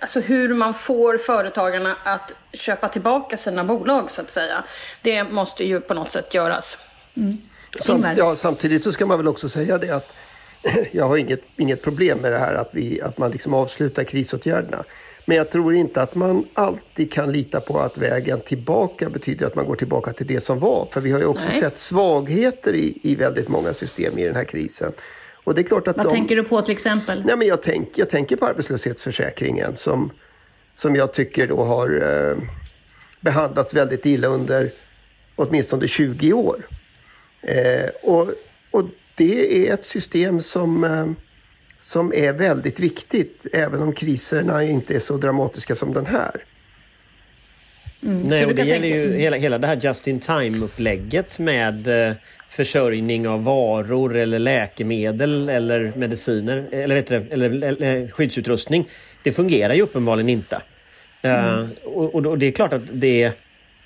alltså 0.01 0.21
hur 0.21 0.55
man 0.55 0.75
får 0.75 1.19
företagarna 1.19 1.97
att 2.05 2.35
köpa 2.53 2.89
tillbaka 2.89 3.37
sina 3.37 3.65
bolag 3.65 4.11
så 4.11 4.21
att 4.21 4.31
säga. 4.31 4.65
Det 5.03 5.25
måste 5.25 5.65
ju 5.65 5.81
på 5.81 5.95
något 5.95 6.11
sätt 6.11 6.35
göras. 6.35 6.79
Mm. 7.17 7.39
Sam, 7.81 8.07
ja, 8.17 8.37
samtidigt 8.37 8.85
så 8.85 8.93
ska 8.93 9.07
man 9.07 9.19
väl 9.19 9.29
också 9.29 9.49
säga 9.49 9.79
det 9.79 9.91
att 9.91 10.13
jag 10.93 11.09
har 11.09 11.17
inget, 11.17 11.43
inget 11.57 11.83
problem 11.83 12.19
med 12.19 12.33
det 12.33 12.39
här 12.39 12.55
att, 12.55 12.71
vi, 12.73 13.01
att 13.01 13.19
man 13.19 13.31
liksom 13.31 13.55
avslutar 13.55 14.05
krisåtgärderna. 14.05 14.85
Men 15.25 15.37
jag 15.37 15.51
tror 15.51 15.75
inte 15.75 16.03
att 16.03 16.15
man 16.15 16.47
alltid 16.55 17.13
kan 17.13 17.33
lita 17.33 17.61
på 17.61 17.79
att 17.79 17.99
vägen 17.99 18.41
tillbaka 18.41 19.11
betyder 19.11 19.47
att 19.47 19.55
man 19.55 19.67
går 19.67 19.77
tillbaka 19.77 20.13
till 20.13 20.27
det 20.27 20.41
som 20.41 20.61
var. 20.61 20.89
För 20.93 21.01
vi 21.01 21.13
har 21.13 21.19
ju 21.19 21.27
också 21.27 21.49
Nej. 21.49 21.61
sett 21.61 21.79
svagheter 21.79 22.75
i, 22.75 22.99
i 23.03 23.15
väldigt 23.15 23.49
många 23.49 23.73
system 23.73 24.19
i 24.19 24.25
den 24.25 24.37
här 24.37 24.45
krisen. 24.45 24.93
Och 25.45 25.55
det 25.55 25.61
är 25.61 25.63
klart 25.63 25.89
att 25.89 25.97
Vad 25.97 26.07
de, 26.07 26.11
tänker 26.11 26.37
du 26.37 26.43
på 26.43 26.63
till 26.63 26.73
exempel? 26.73 27.25
Nej, 27.25 27.37
men 27.37 27.47
jag, 27.47 27.63
tänk, 27.63 27.89
jag 27.95 28.11
tänker 28.11 28.37
på 28.37 28.47
arbetslöshetsförsäkringen 28.47 29.77
som, 29.77 30.11
som 30.75 30.97
jag 30.97 31.13
tycker 31.13 31.47
då 31.47 31.65
har 31.65 32.03
eh, 32.03 32.39
behandlats 33.21 33.75
väldigt 33.75 34.07
illa 34.07 34.29
under 34.29 34.71
åtminstone 35.37 35.89
20 35.89 36.33
år. 36.33 36.67
Eh, 37.43 37.91
och, 38.03 38.29
och 38.71 38.83
det 39.17 39.69
är 39.69 39.75
ett 39.75 39.85
system 39.85 40.41
som, 40.41 40.85
eh, 40.85 41.07
som 41.79 42.13
är 42.15 42.33
väldigt 42.33 42.81
viktigt 42.81 43.47
även 43.53 43.83
om 43.83 43.93
kriserna 43.93 44.65
inte 44.65 44.95
är 44.95 45.01
så 45.01 45.17
dramatiska 45.17 45.75
som 45.75 45.95
den 45.95 46.07
här. 46.07 46.45
Mm. 48.03 48.21
Nej, 48.21 48.47
och 48.47 48.55
det 48.55 48.63
gäller 48.63 48.83
tänka- 48.83 48.97
ju 48.97 49.17
hela, 49.17 49.37
hela 49.37 49.59
det 49.59 49.67
här 49.67 49.79
just 49.83 50.09
in 50.09 50.21
time-upplägget 50.21 51.39
med 51.39 52.09
eh, 52.09 52.15
försörjning 52.49 53.29
av 53.29 53.45
varor 53.45 54.17
eller 54.17 54.39
läkemedel 54.39 55.49
eller 55.49 55.93
mediciner 55.97 56.69
eller, 56.73 56.95
vet 56.95 57.07
du, 57.07 57.15
eller, 57.17 57.51
eller, 57.51 57.69
eller 57.69 58.09
skyddsutrustning. 58.09 58.89
Det 59.23 59.33
fungerar 59.33 59.75
ju 59.75 59.83
uppenbarligen 59.83 60.29
inte. 60.29 60.63
Eh, 61.23 61.65
och, 61.85 62.15
och, 62.15 62.27
och 62.27 62.39
det 62.39 62.47
är 62.47 62.53
klart 62.53 62.73
att 62.73 62.83
det, 62.93 63.33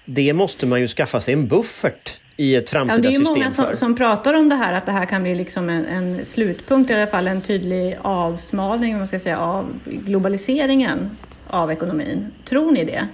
det 0.04 0.32
måste 0.32 0.66
man 0.66 0.80
ju 0.80 0.88
skaffa 0.88 1.20
sig 1.20 1.34
en 1.34 1.48
buffert 1.48 2.20
i 2.40 2.56
ett 2.56 2.72
Ja, 2.72 2.78
framtida 2.78 2.98
det 2.98 3.08
är 3.08 3.12
ju 3.12 3.18
system 3.18 3.34
många 3.34 3.50
som, 3.50 3.76
som 3.76 3.94
pratar 3.94 4.34
om 4.34 4.48
det 4.48 4.54
här, 4.54 4.72
att 4.72 4.86
det 4.86 4.92
här 4.92 5.06
kan 5.06 5.22
bli 5.22 5.34
liksom 5.34 5.68
en, 5.68 5.86
en 5.86 6.24
slutpunkt, 6.24 6.90
i 6.90 6.94
alla 6.94 7.06
fall 7.06 7.26
en 7.26 7.40
tydlig 7.40 7.98
avsmalning 8.02 8.96
man 8.96 9.06
ska 9.06 9.18
säga, 9.18 9.38
av 9.38 9.78
globaliseringen 9.84 11.10
av 11.46 11.72
ekonomin. 11.72 12.32
Tror 12.44 12.72
ni 12.72 12.84
det? 12.84 13.08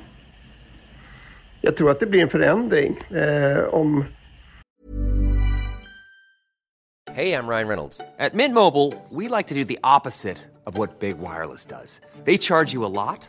Jag 1.61 1.77
tror 1.77 1.91
att 1.91 2.01
det 2.01 2.07
blir 2.07 2.23
en 2.23 2.29
förändring 2.29 2.99
eh, 3.11 3.65
om 3.65 4.05
Hey, 7.13 7.33
I'm 7.33 7.49
Ryan 7.49 7.69
Reynolds. 7.69 8.01
At 8.19 8.35
Mint 8.35 8.55
Mobile, 8.55 8.93
we 9.11 9.37
like 9.37 9.47
to 9.49 9.55
do 9.55 9.65
the 9.65 9.79
opposite 9.83 10.37
of 10.67 10.79
what 10.79 11.01
Big 11.01 11.17
Wireless 11.19 11.67
does. 11.67 12.01
They 12.25 12.39
charge 12.39 12.75
you 12.75 12.85
a 12.85 12.93
lot, 12.93 13.29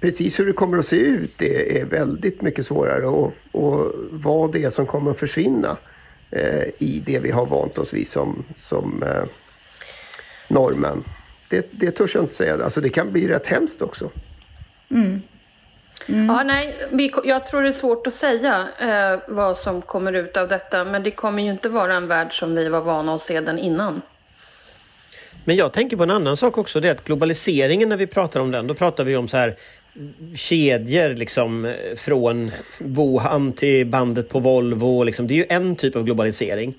precis 0.00 0.40
hur 0.40 0.46
det 0.46 0.52
kommer 0.52 0.78
att 0.78 0.86
se 0.86 0.96
ut 0.96 1.38
det 1.38 1.80
är 1.80 1.84
väldigt 1.84 2.42
mycket 2.42 2.66
svårare 2.66 3.06
och, 3.06 3.32
och 3.52 3.92
vad 4.10 4.52
det 4.52 4.64
är 4.64 4.70
som 4.70 4.86
kommer 4.86 5.10
att 5.10 5.18
försvinna 5.18 5.76
eh, 6.30 6.64
i 6.78 7.02
det 7.06 7.18
vi 7.18 7.30
har 7.30 7.46
vant 7.46 7.78
oss 7.78 7.94
vid 7.94 8.08
som, 8.08 8.44
som 8.54 9.02
eh, 9.02 9.24
normen. 10.48 11.04
Det, 11.48 11.68
det 11.70 11.90
törs 11.90 12.14
jag 12.14 12.24
inte 12.24 12.34
säga. 12.34 12.64
Alltså 12.64 12.80
det 12.80 12.88
kan 12.88 13.12
bli 13.12 13.28
rätt 13.28 13.46
hemskt 13.46 13.82
också. 13.82 14.10
Ja, 16.06 16.42
nej, 16.42 16.88
vi, 16.90 17.12
jag 17.24 17.46
tror 17.46 17.62
det 17.62 17.68
är 17.68 17.72
svårt 17.72 18.06
att 18.06 18.14
säga 18.14 18.68
eh, 18.80 19.20
vad 19.28 19.56
som 19.56 19.82
kommer 19.82 20.12
ut 20.12 20.36
av 20.36 20.48
detta. 20.48 20.84
Men 20.84 21.02
det 21.02 21.10
kommer 21.10 21.42
ju 21.42 21.50
inte 21.50 21.68
vara 21.68 21.94
en 21.94 22.06
värld 22.06 22.38
som 22.38 22.54
vi 22.54 22.68
var 22.68 22.80
vana 22.80 23.14
att 23.14 23.22
se 23.22 23.40
den 23.40 23.58
innan. 23.58 24.02
Men 25.44 25.56
jag 25.56 25.72
tänker 25.72 25.96
på 25.96 26.02
en 26.02 26.10
annan 26.10 26.36
sak 26.36 26.58
också. 26.58 26.80
Det 26.80 26.88
är 26.88 26.92
att 26.92 27.04
globaliseringen 27.04 27.88
när 27.88 27.96
vi 27.96 28.06
pratar 28.06 28.40
om 28.40 28.50
den, 28.50 28.66
då 28.66 28.74
pratar 28.74 29.04
vi 29.04 29.16
om 29.16 29.28
så 29.28 29.36
här 29.36 29.56
kedjor 30.34 31.14
liksom 31.14 31.74
från 31.96 32.50
Wuhan 32.80 33.52
till 33.52 33.86
bandet 33.86 34.28
på 34.28 34.40
Volvo. 34.40 35.02
Liksom. 35.02 35.26
Det 35.26 35.34
är 35.34 35.36
ju 35.36 35.46
en 35.48 35.76
typ 35.76 35.96
av 35.96 36.04
globalisering. 36.04 36.74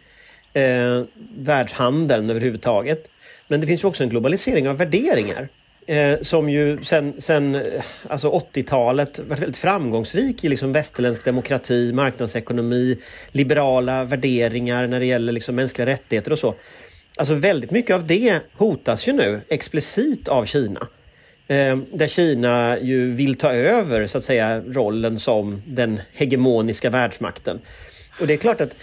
Eh, 0.53 1.03
världshandeln 1.37 2.29
överhuvudtaget. 2.29 3.09
Men 3.47 3.61
det 3.61 3.67
finns 3.67 3.83
ju 3.83 3.87
också 3.87 4.03
en 4.03 4.09
globalisering 4.09 4.69
av 4.69 4.77
värderingar. 4.77 5.49
Eh, 5.87 6.19
som 6.21 6.49
ju 6.49 6.83
sen, 6.83 7.13
sen 7.21 7.55
eh, 7.55 7.61
alltså 8.07 8.31
80-talet 8.31 9.19
varit 9.19 9.41
väldigt 9.41 9.57
framgångsrik 9.57 10.43
i 10.43 10.49
liksom 10.49 10.71
västerländsk 10.71 11.25
demokrati, 11.25 11.93
marknadsekonomi, 11.93 12.97
liberala 13.31 14.03
värderingar 14.03 14.87
när 14.87 14.99
det 14.99 15.05
gäller 15.05 15.33
liksom 15.33 15.55
mänskliga 15.55 15.85
rättigheter 15.85 16.31
och 16.31 16.39
så. 16.39 16.55
Alltså 17.15 17.33
väldigt 17.33 17.71
mycket 17.71 17.95
av 17.95 18.07
det 18.07 18.39
hotas 18.53 19.07
ju 19.07 19.13
nu 19.13 19.41
explicit 19.47 20.27
av 20.27 20.45
Kina. 20.45 20.87
Eh, 21.49 21.77
där 21.93 22.07
Kina 22.07 22.77
ju 22.81 23.13
vill 23.13 23.35
ta 23.35 23.51
över 23.51 24.07
så 24.07 24.17
att 24.17 24.23
säga 24.23 24.61
rollen 24.61 25.19
som 25.19 25.61
den 25.65 26.01
hegemoniska 26.13 26.89
världsmakten. 26.89 27.59
Och 28.19 28.27
det 28.27 28.33
är 28.33 28.37
klart 28.37 28.61
att 28.61 28.75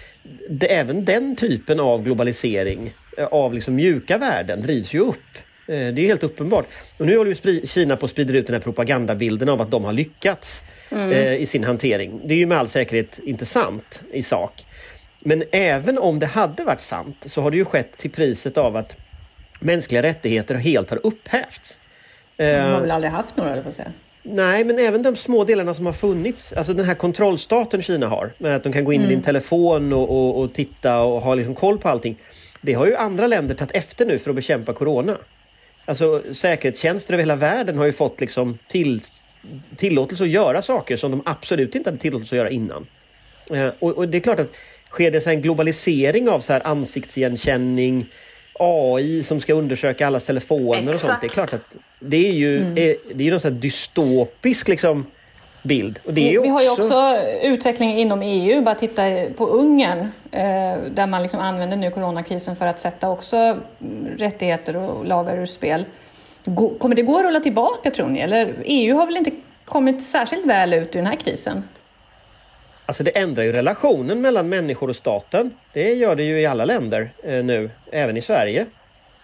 det, 0.49 0.67
även 0.67 1.05
den 1.05 1.37
typen 1.37 1.81
av 1.81 2.03
globalisering 2.05 2.95
eh, 3.19 3.25
av 3.25 3.55
liksom 3.55 3.75
mjuka 3.75 4.19
värden 4.19 4.63
drivs 4.63 4.95
ju 4.95 5.01
upp. 5.01 5.39
Eh, 5.69 5.75
det 5.75 6.03
är 6.03 6.07
helt 6.07 6.23
uppenbart. 6.23 6.67
Och 6.99 7.07
nu 7.07 7.17
håller 7.17 7.47
ju 7.47 7.67
Kina 7.67 7.97
på 7.97 8.05
att 8.05 8.11
sprida 8.11 8.33
ut 8.33 8.47
den 8.47 8.55
här 8.55 8.61
propagandabilden 8.61 9.49
av 9.49 9.61
att 9.61 9.71
de 9.71 9.85
har 9.85 9.93
lyckats 9.93 10.65
eh, 10.91 11.35
i 11.35 11.47
sin 11.47 11.65
hantering. 11.65 12.21
Det 12.25 12.35
är 12.35 12.39
ju 12.39 12.47
med 12.47 12.59
all 12.59 12.69
säkerhet 12.69 13.21
inte 13.25 13.47
sant 13.47 14.03
i 14.13 14.23
sak. 14.23 14.67
Men 15.21 15.45
även 15.53 15.99
om 15.99 16.19
det 16.19 16.27
hade 16.27 16.65
varit 16.65 16.81
sant 16.81 17.25
så 17.27 17.41
har 17.41 17.51
det 17.51 17.57
ju 17.57 17.65
skett 17.65 17.99
till 17.99 18.11
priset 18.11 18.59
av 18.59 18.77
att 18.77 18.97
mänskliga 19.61 20.03
rättigheter 20.03 20.55
helt 20.55 20.91
har 20.91 21.07
upphävts. 21.07 21.79
De 22.37 22.45
Eh, 22.45 22.69
har 22.69 22.81
väl 22.81 22.91
aldrig 22.91 23.13
haft 23.13 23.37
några, 23.37 23.53
eller 23.53 23.63
på 23.63 23.69
att 23.69 23.75
säga. 23.75 23.93
Nej, 24.23 24.65
men 24.65 24.79
även 24.79 25.03
de 25.03 25.17
små 25.17 25.45
delarna 25.45 25.75
som 25.75 25.87
har 25.87 25.93
funnits. 25.93 26.53
Alltså 26.53 26.73
den 26.73 26.85
här 26.85 26.95
kontrollstaten 26.95 27.83
Kina 27.83 28.07
har. 28.07 28.33
Med 28.39 28.57
att 28.57 28.63
de 28.63 28.73
kan 28.73 28.85
gå 28.85 28.93
in 28.93 29.03
i 29.03 29.07
din 29.07 29.23
telefon 29.23 29.93
och, 29.93 30.11
och, 30.11 30.41
och 30.43 30.53
titta 30.53 31.01
och 31.01 31.21
ha 31.21 31.35
liksom 31.35 31.55
koll 31.55 31.79
på 31.79 31.89
allting. 31.89 32.19
Det 32.61 32.73
har 32.73 32.87
ju 32.87 32.97
andra 32.97 33.27
länder 33.27 33.55
tagit 33.55 33.77
efter 33.77 34.07
nu 34.07 34.19
för 34.19 34.31
att 34.31 34.37
bekämpa 34.37 34.73
corona. 34.73 35.17
Alltså 35.85 36.23
säkerhetstjänster 36.33 37.15
över 37.15 37.23
hela 37.23 37.37
världen 37.37 37.79
har 37.79 37.87
ju 37.87 37.93
fått 37.93 38.21
liksom 38.21 38.59
till, 38.69 39.01
tillåtelse 39.77 40.25
att 40.25 40.31
göra 40.31 40.63
saker 40.63 40.97
som 40.97 41.11
de 41.11 41.23
absolut 41.25 41.75
inte 41.75 41.91
hade 41.91 42.01
tillåtelse 42.01 42.35
att 42.35 42.39
göra 42.39 42.51
innan. 42.51 42.87
Eh, 43.51 43.69
och, 43.79 43.93
och 43.93 44.09
det 44.09 44.19
är 44.19 44.21
klart 44.21 44.41
att 44.41 44.51
sker 44.91 45.11
det 45.11 45.21
så 45.21 45.31
en 45.31 45.43
globalisering 45.43 46.29
av 46.29 46.41
så 46.41 46.53
här 46.53 46.67
ansiktsigenkänning, 46.67 48.07
AI 48.59 49.23
som 49.23 49.41
ska 49.41 49.55
undersöka 49.55 50.07
allas 50.07 50.25
telefoner 50.25 50.95
och 50.95 51.01
sånt. 51.01 51.21
Det 51.21 51.25
är 51.25 51.29
Exakt. 51.29 51.51
klart 51.51 51.55
att 51.55 51.77
det 52.01 52.29
är 52.29 52.33
ju 52.33 52.57
är, 52.61 52.97
det 53.15 53.27
är 53.27 53.31
någon 53.31 53.41
sån 53.41 53.61
dystopisk 53.61 54.69
liksom 54.69 55.07
bild. 55.63 55.99
Och 56.05 56.15
det 56.15 56.29
är 56.29 56.33
ju 56.33 56.41
Vi 56.41 56.49
har 56.49 56.63
ju 56.63 56.71
också 56.71 57.19
utveckling 57.43 57.99
inom 57.99 58.23
EU, 58.23 58.63
bara 58.63 58.75
titta 58.75 59.03
på 59.37 59.47
Ungern 59.47 59.99
eh, 60.31 60.79
där 60.91 61.07
man 61.07 61.23
liksom 61.23 61.41
använder 61.41 61.77
nu 61.77 61.91
coronakrisen 61.91 62.57
för 62.57 62.67
att 62.67 62.81
sätta 62.81 63.11
också 63.11 63.37
mm, 63.37 63.61
rättigheter 64.19 64.77
och 64.77 65.05
lagar 65.05 65.39
ur 65.39 65.47
spel. 65.47 65.85
Kommer 66.79 66.95
det 66.95 67.03
gå 67.03 67.19
att 67.19 67.25
rulla 67.25 67.41
tillbaka 67.41 67.91
tror 67.91 68.09
ni? 68.09 68.21
Eller 68.21 68.55
EU 68.65 68.97
har 68.97 69.07
väl 69.07 69.17
inte 69.17 69.31
kommit 69.65 70.03
särskilt 70.03 70.47
väl 70.47 70.75
ut 70.75 70.97
ur 70.97 70.99
den 70.99 71.07
här 71.07 71.17
krisen? 71.17 71.63
Alltså 72.87 73.03
det 73.03 73.11
ändrar 73.11 73.45
ju 73.45 73.53
relationen 73.53 74.21
mellan 74.21 74.49
människor 74.49 74.91
och 74.91 74.97
staten. 74.97 75.51
Det 75.73 75.95
gör 75.95 76.17
det 76.17 76.23
ju 76.23 76.41
i 76.41 76.47
alla 76.47 76.65
länder 76.65 77.13
eh, 77.25 77.45
nu, 77.45 77.71
även 77.93 78.17
i 78.17 78.21
Sverige. 78.21 78.67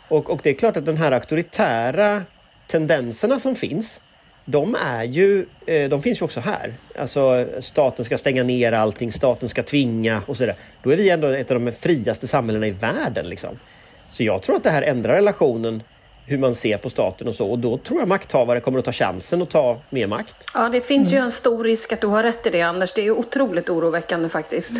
Och, 0.08 0.30
och 0.30 0.40
det 0.42 0.50
är 0.50 0.54
klart 0.54 0.76
att 0.76 0.86
den 0.86 0.96
här 0.96 1.12
auktoritära 1.12 2.22
tendenserna 2.66 3.38
som 3.38 3.56
finns, 3.56 4.00
de 4.44 4.74
är 4.74 5.04
ju, 5.04 5.46
eh, 5.66 5.88
de 5.88 6.02
finns 6.02 6.20
ju 6.20 6.24
också 6.24 6.40
här. 6.40 6.74
Alltså 6.98 7.46
staten 7.58 8.04
ska 8.04 8.18
stänga 8.18 8.42
ner 8.42 8.72
allting, 8.72 9.12
staten 9.12 9.48
ska 9.48 9.62
tvinga 9.62 10.22
och 10.26 10.36
så 10.36 10.42
vidare. 10.42 10.56
Då 10.82 10.90
är 10.90 10.96
vi 10.96 11.10
ändå 11.10 11.28
ett 11.28 11.50
av 11.50 11.60
de 11.60 11.72
friaste 11.72 12.28
samhällena 12.28 12.66
i 12.66 12.70
världen 12.70 13.28
liksom. 13.28 13.58
Så 14.08 14.22
jag 14.22 14.42
tror 14.42 14.56
att 14.56 14.62
det 14.62 14.70
här 14.70 14.82
ändrar 14.82 15.14
relationen 15.14 15.82
hur 16.26 16.38
man 16.38 16.54
ser 16.54 16.78
på 16.78 16.90
staten 16.90 17.28
och 17.28 17.34
så. 17.34 17.50
Och 17.50 17.58
då 17.58 17.78
tror 17.78 17.98
jag 17.98 18.08
makthavare 18.08 18.60
kommer 18.60 18.78
att 18.78 18.84
ta 18.84 18.92
chansen 18.92 19.42
att 19.42 19.50
ta 19.50 19.80
mer 19.90 20.06
makt. 20.06 20.36
Ja, 20.54 20.68
det 20.68 20.80
finns 20.80 21.12
ju 21.12 21.18
en 21.18 21.32
stor 21.32 21.64
risk 21.64 21.92
att 21.92 22.00
du 22.00 22.06
har 22.06 22.22
rätt 22.22 22.46
i 22.46 22.50
det, 22.50 22.62
Anders. 22.62 22.92
Det 22.92 23.00
är 23.00 23.04
ju 23.04 23.12
otroligt 23.12 23.70
oroväckande 23.70 24.28
faktiskt. 24.28 24.72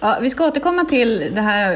Ja, 0.00 0.18
vi 0.20 0.30
ska 0.30 0.46
återkomma 0.46 0.84
till 0.84 1.34
det 1.34 1.40
här 1.40 1.72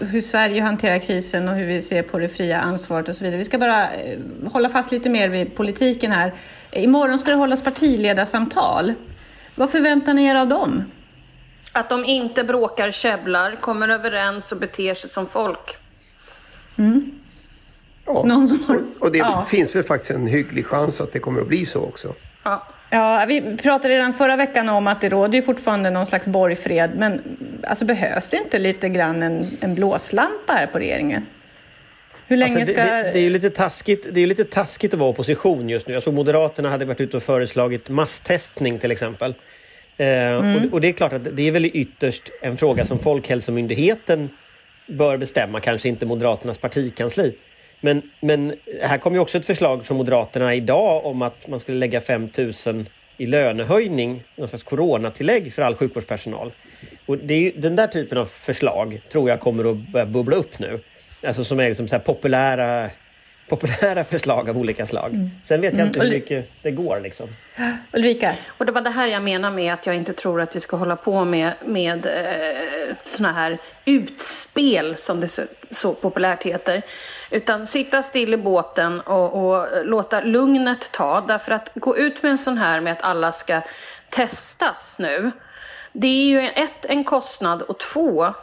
hur 0.00 0.20
Sverige 0.20 0.62
hanterar 0.62 0.98
krisen 0.98 1.48
och 1.48 1.54
hur 1.54 1.66
vi 1.66 1.82
ser 1.82 2.02
på 2.02 2.18
det 2.18 2.28
fria 2.28 2.60
ansvaret 2.60 3.08
och 3.08 3.16
så 3.16 3.24
vidare. 3.24 3.38
Vi 3.38 3.44
ska 3.44 3.58
bara 3.58 3.82
eh, 3.82 4.18
hålla 4.52 4.68
fast 4.68 4.92
lite 4.92 5.08
mer 5.08 5.28
vid 5.28 5.56
politiken 5.56 6.12
här. 6.12 6.32
Imorgon 6.72 7.18
ska 7.18 7.30
det 7.30 7.36
hållas 7.36 7.62
partiledarsamtal. 7.62 8.94
Vad 9.54 9.70
förväntar 9.70 10.14
ni 10.14 10.24
er 10.24 10.34
av 10.34 10.48
dem? 10.48 10.84
Att 11.72 11.88
de 11.88 12.04
inte 12.04 12.44
bråkar, 12.44 12.90
käbblar, 12.90 13.56
kommer 13.60 13.88
överens 13.88 14.52
och 14.52 14.58
beter 14.58 14.94
sig 14.94 15.10
som 15.10 15.26
folk. 15.26 15.76
Ja. 18.14 18.22
Någon 18.26 18.48
som 18.48 18.64
har... 18.64 18.82
Och, 18.98 19.12
det 19.12 19.18
Ja. 19.18 19.46
finns 19.50 19.76
väl 19.76 19.82
faktiskt 19.82 20.10
en 20.10 20.26
hygglig 20.26 20.66
chans 20.66 21.00
att 21.00 21.12
det 21.12 21.18
kommer 21.18 21.40
att 21.40 21.48
bli 21.48 21.66
så 21.66 21.80
också. 21.80 22.14
Ja. 22.42 22.66
Ja, 22.92 23.24
vi 23.28 23.56
pratade 23.56 23.94
redan 23.94 24.14
förra 24.14 24.36
veckan 24.36 24.68
om 24.68 24.86
att 24.86 25.00
det 25.00 25.08
råder 25.08 25.34
ju 25.34 25.42
fortfarande 25.42 25.90
någon 25.90 26.06
slags 26.06 26.26
borgfred, 26.26 26.90
men 26.96 27.20
alltså 27.64 27.84
behövs 27.84 28.28
det 28.28 28.36
inte 28.36 28.58
lite 28.58 28.88
grann 28.88 29.22
en, 29.22 29.46
en 29.60 29.74
blåslampa 29.74 30.52
här 30.52 30.66
på 30.66 30.78
regeringen? 30.78 31.26
Hur 32.26 32.36
länge 32.36 32.56
Alltså, 32.60 32.72
ska... 32.74 32.82
det, 32.82 32.90
det, 33.02 33.10
det 33.12 33.18
är 33.18 33.22
ju 33.22 33.30
lite 33.30 33.50
taskigt, 33.50 34.06
det 34.12 34.20
är 34.20 34.26
lite 34.26 34.44
taskigt 34.44 34.94
att 34.94 35.00
vara 35.00 35.10
opposition 35.10 35.68
just 35.68 35.88
nu. 35.88 35.94
Jag 35.94 36.02
såg 36.02 36.14
Moderaterna 36.14 36.68
hade 36.68 36.84
varit 36.84 37.00
ute 37.00 37.16
och 37.16 37.22
föreslagit 37.22 37.88
masstestning 37.88 38.78
till 38.78 38.90
exempel. 38.90 39.34
Eh, 39.96 40.34
och, 40.34 40.72
och 40.72 40.80
det 40.80 40.88
är 40.88 40.92
klart 40.92 41.12
att 41.12 41.36
det 41.36 41.48
är 41.48 41.52
väl 41.52 41.64
ytterst 41.64 42.30
en 42.42 42.56
fråga 42.56 42.84
som 42.84 42.98
Folkhälsomyndigheten 42.98 44.28
bör 44.88 45.16
bestämma, 45.16 45.60
kanske 45.60 45.88
inte 45.88 46.06
Moderaternas 46.06 46.58
partikansli. 46.58 47.34
Men, 47.80 48.02
men 48.20 48.54
här 48.82 48.98
kom 48.98 49.14
ju 49.14 49.20
också 49.20 49.38
ett 49.38 49.46
förslag 49.46 49.86
från 49.86 49.96
Moderaterna 49.96 50.54
idag 50.54 51.06
om 51.06 51.22
att 51.22 51.48
man 51.48 51.60
skulle 51.60 51.78
lägga 51.78 52.00
5 52.00 52.28
000 52.66 52.84
i 53.16 53.26
lönehöjning, 53.26 54.22
någon 54.36 54.48
slags 54.48 54.64
coronatillägg 54.64 55.52
för 55.52 55.62
all 55.62 55.74
sjukvårdspersonal. 55.74 56.52
Och 57.06 57.18
det 57.18 57.34
är 57.34 57.40
ju, 57.40 57.52
den 57.56 57.76
där 57.76 57.86
typen 57.86 58.18
av 58.18 58.24
förslag 58.24 59.00
tror 59.12 59.30
jag 59.30 59.40
kommer 59.40 59.70
att 59.70 59.92
börja 59.92 60.06
bubbla 60.06 60.36
upp 60.36 60.58
nu. 60.58 60.80
Alltså 61.26 61.44
som 61.44 61.60
är 61.60 61.68
liksom 61.68 61.88
så 61.88 61.94
här 61.94 62.02
populära, 62.02 62.90
populära 63.50 64.04
förslag 64.04 64.48
av 64.50 64.58
olika 64.58 64.86
slag. 64.86 65.30
Sen 65.42 65.60
vet 65.60 65.78
jag 65.78 65.86
inte 65.86 66.00
hur 66.00 66.10
mycket 66.10 66.50
det 66.62 66.70
går 66.70 67.00
liksom. 67.00 67.28
Ulrika? 67.92 68.34
Och 68.58 68.66
det 68.66 68.72
var 68.72 68.80
det 68.80 68.90
här 68.90 69.06
jag 69.06 69.22
menar 69.22 69.50
med 69.50 69.74
att 69.74 69.86
jag 69.86 69.96
inte 69.96 70.12
tror 70.12 70.40
att 70.40 70.56
vi 70.56 70.60
ska 70.60 70.76
hålla 70.76 70.96
på 70.96 71.24
med, 71.24 71.52
med 71.64 72.06
eh, 72.06 72.96
såna 73.04 73.32
här 73.32 73.58
utspel 73.84 74.96
som 74.96 75.20
det 75.20 75.28
så, 75.28 75.42
så 75.70 75.94
populärt 75.94 76.42
heter. 76.42 76.82
Utan 77.30 77.66
sitta 77.66 78.02
still 78.02 78.34
i 78.34 78.36
båten 78.36 79.00
och, 79.00 79.50
och 79.50 79.66
låta 79.84 80.20
lugnet 80.20 80.92
ta. 80.92 81.24
Därför 81.28 81.52
att 81.52 81.70
gå 81.74 81.96
ut 81.96 82.22
med 82.22 82.30
en 82.30 82.38
sån 82.38 82.58
här 82.58 82.80
med 82.80 82.92
att 82.92 83.02
alla 83.02 83.32
ska 83.32 83.60
testas 84.10 84.96
nu. 84.98 85.30
Det 85.92 86.06
är 86.06 86.24
ju 86.24 86.40
ett, 86.40 86.84
en 86.84 87.04
kostnad 87.04 87.62
och 87.62 87.78
två, 87.78 88.34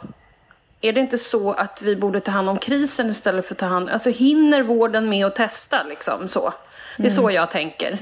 är 0.80 0.92
det 0.92 1.00
inte 1.00 1.18
så 1.18 1.52
att 1.52 1.82
vi 1.82 1.96
borde 1.96 2.20
ta 2.20 2.30
hand 2.30 2.48
om 2.48 2.58
krisen 2.58 3.10
istället 3.10 3.46
för 3.46 3.54
att 3.54 3.58
ta 3.58 3.66
hand 3.66 3.88
Alltså 3.88 4.10
hinner 4.10 4.62
vården 4.62 5.08
med 5.08 5.26
att 5.26 5.34
testa 5.34 5.82
liksom 5.82 6.28
så? 6.28 6.54
Det 6.96 7.06
är 7.06 7.10
så 7.10 7.30
jag 7.30 7.50
tänker. 7.50 7.98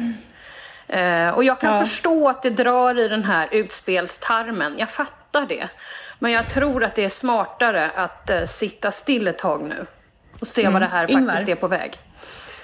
Eh, 0.88 1.28
och 1.28 1.44
jag 1.44 1.60
kan 1.60 1.84
förstå 1.84 2.28
att 2.28 2.42
det 2.42 2.50
drar 2.50 2.98
i 2.98 3.08
den 3.08 3.24
här 3.24 3.48
utspelstarmen. 3.50 4.74
Jag 4.78 4.90
fattar 4.90 5.46
det. 5.46 5.68
Men 6.18 6.32
jag 6.32 6.48
tror 6.48 6.84
att 6.84 6.94
det 6.94 7.04
är 7.04 7.08
smartare 7.08 7.90
att 7.90 8.30
eh, 8.30 8.44
sitta 8.44 8.90
still 8.90 9.28
ett 9.28 9.38
tag 9.38 9.62
nu. 9.62 9.86
Och 10.40 10.46
se 10.46 10.68
vad 10.68 10.82
det 10.82 10.86
här 10.86 11.10
Ingvar? 11.10 11.26
faktiskt 11.26 11.48
är 11.48 11.54
på 11.54 11.68
väg. 11.68 11.92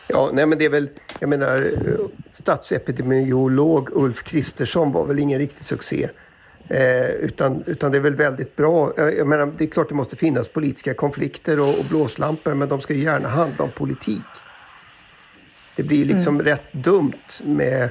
Ja, 0.07 0.31
nej 0.33 0.47
men 0.47 0.59
det 0.59 0.65
är 0.65 0.71
väl, 0.71 0.89
jag 1.19 1.29
menar, 1.29 1.57
eh, 1.57 2.07
statsepidemiolog 2.33 3.89
Ulf 3.93 4.23
Kristersson 4.23 4.93
var 4.93 5.07
väl 5.07 5.19
ingen 5.19 5.39
riktig 5.39 5.65
succé. 5.65 6.09
Eh, 6.73 7.11
utan, 7.11 7.65
utan 7.67 7.93
det 7.93 7.99
är 7.99 8.03
väl 8.03 8.15
väldigt 8.15 8.57
bra. 8.57 8.93
Jag, 8.97 9.17
jag 9.17 9.27
menar, 9.27 9.53
det 9.59 9.65
är 9.65 9.69
klart 9.69 9.89
det 9.89 9.95
måste 9.95 10.17
finnas 10.17 10.49
politiska 10.49 10.95
konflikter 10.95 11.61
och, 11.61 11.79
och 11.79 11.85
blåslampor, 11.91 12.55
men 12.55 12.69
de 12.69 12.81
ska 12.81 12.95
ju 12.95 13.03
gärna 13.03 13.29
handla 13.29 13.65
om 13.65 13.71
politik. 13.71 14.23
Det 15.77 15.83
blir 15.83 16.05
liksom 16.05 16.43
rätt 16.43 16.73
dumt 16.73 17.43
med, 17.45 17.91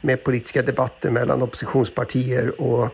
med 0.00 0.24
politiska 0.24 0.62
debatter 0.62 1.10
mellan 1.10 1.42
oppositionspartier 1.42 2.60
och, 2.60 2.88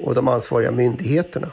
och 0.00 0.14
de 0.14 0.28
ansvariga 0.28 0.70
myndigheterna. 0.70 1.50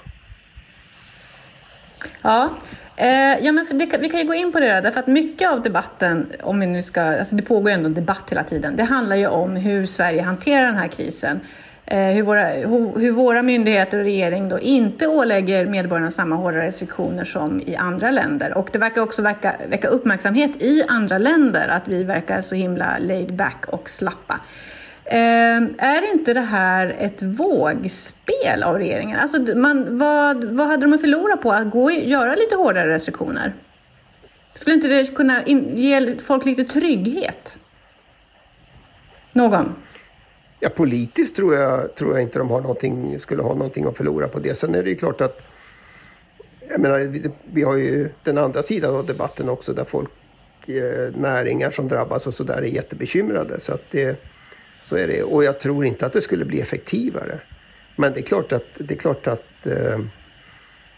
Ja, 2.21 2.50
eh, 2.95 3.45
ja 3.45 3.51
men 3.51 3.65
det, 3.71 3.97
vi 4.00 4.09
kan 4.09 4.19
ju 4.19 4.27
gå 4.27 4.33
in 4.33 4.51
på 4.51 4.59
det 4.59 4.65
där, 4.65 4.81
därför 4.81 5.00
att 5.00 5.07
mycket 5.07 5.51
av 5.51 5.61
debatten, 5.61 6.31
om 6.41 6.59
vi 6.59 6.67
nu 6.67 6.81
ska, 6.81 7.01
alltså 7.01 7.35
det 7.35 7.43
pågår 7.43 7.69
ju 7.69 7.73
ändå 7.73 7.88
en 7.88 7.93
debatt 7.93 8.31
hela 8.31 8.43
tiden, 8.43 8.75
det 8.75 8.83
handlar 8.83 9.15
ju 9.15 9.27
om 9.27 9.55
hur 9.55 9.85
Sverige 9.85 10.21
hanterar 10.21 10.65
den 10.65 10.77
här 10.77 10.88
krisen. 10.88 11.39
Eh, 11.85 12.07
hur, 12.07 12.23
våra, 12.23 12.43
hur, 12.43 13.11
våra 13.11 13.41
myndigheter 13.41 13.97
och 13.97 14.03
regering 14.03 14.50
då 14.50 14.59
inte 14.59 15.07
ålägger 15.07 15.65
medborgarna 15.65 16.11
samma 16.11 16.35
hårda 16.35 16.57
restriktioner 16.57 17.25
som 17.25 17.61
i 17.61 17.75
andra 17.75 18.11
länder. 18.11 18.57
Och 18.57 18.70
det 18.72 18.79
verkar 18.79 19.01
också 19.01 19.22
verka, 19.22 19.55
väcka 19.70 19.87
uppmärksamhet 19.87 20.51
i 20.63 20.83
andra 20.87 21.17
länder 21.17 21.67
att 21.67 21.87
vi 21.87 22.03
verkar 22.03 22.41
så 22.41 22.55
himla 22.55 22.98
laid 23.00 23.33
back 23.33 23.65
och 23.67 23.89
slappa. 23.89 24.39
Eh, 25.05 25.57
är 25.77 26.11
inte 26.13 26.33
det 26.33 26.41
här 26.41 26.96
ett 27.00 27.22
vågspel 27.22 28.63
av 28.63 28.77
regeringen? 28.77 29.20
Alltså, 29.20 29.37
man, 29.55 29.98
vad, 29.98 30.44
vad 30.44 30.67
hade 30.67 30.85
de 30.85 30.94
att 30.94 31.01
förlora 31.01 31.37
på 31.37 31.51
att 31.51 31.72
gå 31.72 31.83
och 31.83 31.91
göra 31.91 32.35
lite 32.35 32.55
hårdare 32.55 32.89
restriktioner? 32.89 33.53
Skulle 34.53 34.74
inte 34.74 34.87
det 34.87 35.15
kunna 35.15 35.44
in, 35.44 35.77
ge 35.77 36.15
folk 36.17 36.46
lite 36.46 36.63
trygghet? 36.63 37.59
Någon? 39.31 39.75
Ja, 40.63 40.69
politiskt 40.69 41.35
tror 41.35 41.55
jag, 41.55 41.95
tror 41.95 42.13
jag 42.13 42.21
inte 42.21 42.39
de 42.39 42.50
har 42.50 42.61
någonting, 42.61 43.19
skulle 43.19 43.41
ha 43.41 43.53
någonting 43.53 43.85
att 43.85 43.97
förlora 43.97 44.27
på 44.27 44.39
det. 44.39 44.55
Sen 44.55 44.75
är 44.75 44.83
det 44.83 44.89
ju 44.89 44.95
klart 44.95 45.21
att 45.21 45.41
jag 46.69 46.79
menar, 46.79 47.00
vi, 47.00 47.31
vi 47.53 47.63
har 47.63 47.75
ju 47.75 48.09
den 48.24 48.37
andra 48.37 48.63
sidan 48.63 48.95
av 48.95 49.05
debatten 49.05 49.50
också 49.50 49.74
där 49.74 49.85
folk, 49.85 50.09
eh, 50.67 51.15
näringar 51.15 51.71
som 51.71 51.87
drabbas 51.87 52.27
och 52.27 52.33
sådär 52.33 52.57
är 52.57 52.61
jättebekymrade. 52.61 53.59
Så, 53.59 53.74
att 53.74 53.83
det, 53.91 54.17
så 54.83 54.97
är 54.97 55.07
det. 55.07 55.24
Och 55.24 55.43
jag 55.43 55.59
tror 55.59 55.85
inte 55.85 56.05
att 56.05 56.13
det 56.13 56.21
skulle 56.21 56.45
bli 56.45 56.61
effektivare. 56.61 57.39
Men 57.95 58.13
det 58.13 58.19
är 58.19 58.24
klart 58.24 58.51
att, 58.51 58.65
det, 58.77 58.93
är 58.93 58.97
klart 58.97 59.27
att 59.27 59.65
eh, 59.65 60.00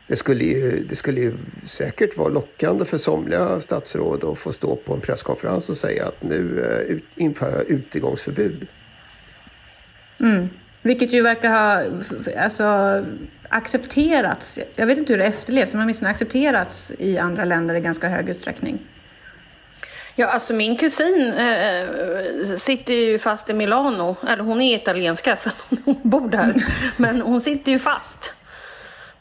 det, 0.07 0.15
skulle 0.15 0.43
ju, 0.43 0.85
det 0.89 0.95
skulle 0.95 1.21
ju 1.21 1.33
säkert 1.67 2.17
vara 2.17 2.29
lockande 2.29 2.85
för 2.85 2.97
somliga 2.97 3.61
statsråd 3.61 4.23
att 4.23 4.39
få 4.39 4.51
stå 4.51 4.75
på 4.75 4.93
en 4.93 5.01
presskonferens 5.01 5.69
och 5.69 5.77
säga 5.77 6.05
att 6.05 6.23
nu 6.23 6.59
eh, 6.59 6.95
ut, 6.95 7.03
införa 7.15 7.61
utegångsförbud. 7.61 8.67
Vilket 10.81 11.11
ju 11.11 11.21
verkar 11.21 11.49
ha 11.49 11.85
alltså, 12.43 12.65
accepterats. 13.49 14.59
Jag 14.75 14.85
vet 14.85 14.97
inte 14.97 15.13
hur 15.13 15.17
det 15.17 15.25
efterlevs, 15.25 15.73
men 15.73 15.81
åtminstone 15.81 16.11
accepterats 16.11 16.91
i 16.99 17.17
andra 17.17 17.45
länder 17.45 17.75
i 17.75 17.81
ganska 17.81 18.09
hög 18.09 18.29
utsträckning. 18.29 18.79
Ja, 20.15 20.27
alltså 20.27 20.53
min 20.53 20.77
kusin 20.77 21.33
eh, 21.33 22.55
sitter 22.57 22.93
ju 22.93 23.19
fast 23.19 23.49
i 23.49 23.53
Milano. 23.53 24.15
Eller 24.27 24.43
hon 24.43 24.61
är 24.61 24.75
italienska 24.75 25.35
så 25.35 25.49
hon 25.85 25.95
bor 26.03 26.29
där. 26.29 26.53
Men 26.97 27.21
hon 27.21 27.41
sitter 27.41 27.71
ju 27.71 27.79
fast. 27.79 28.35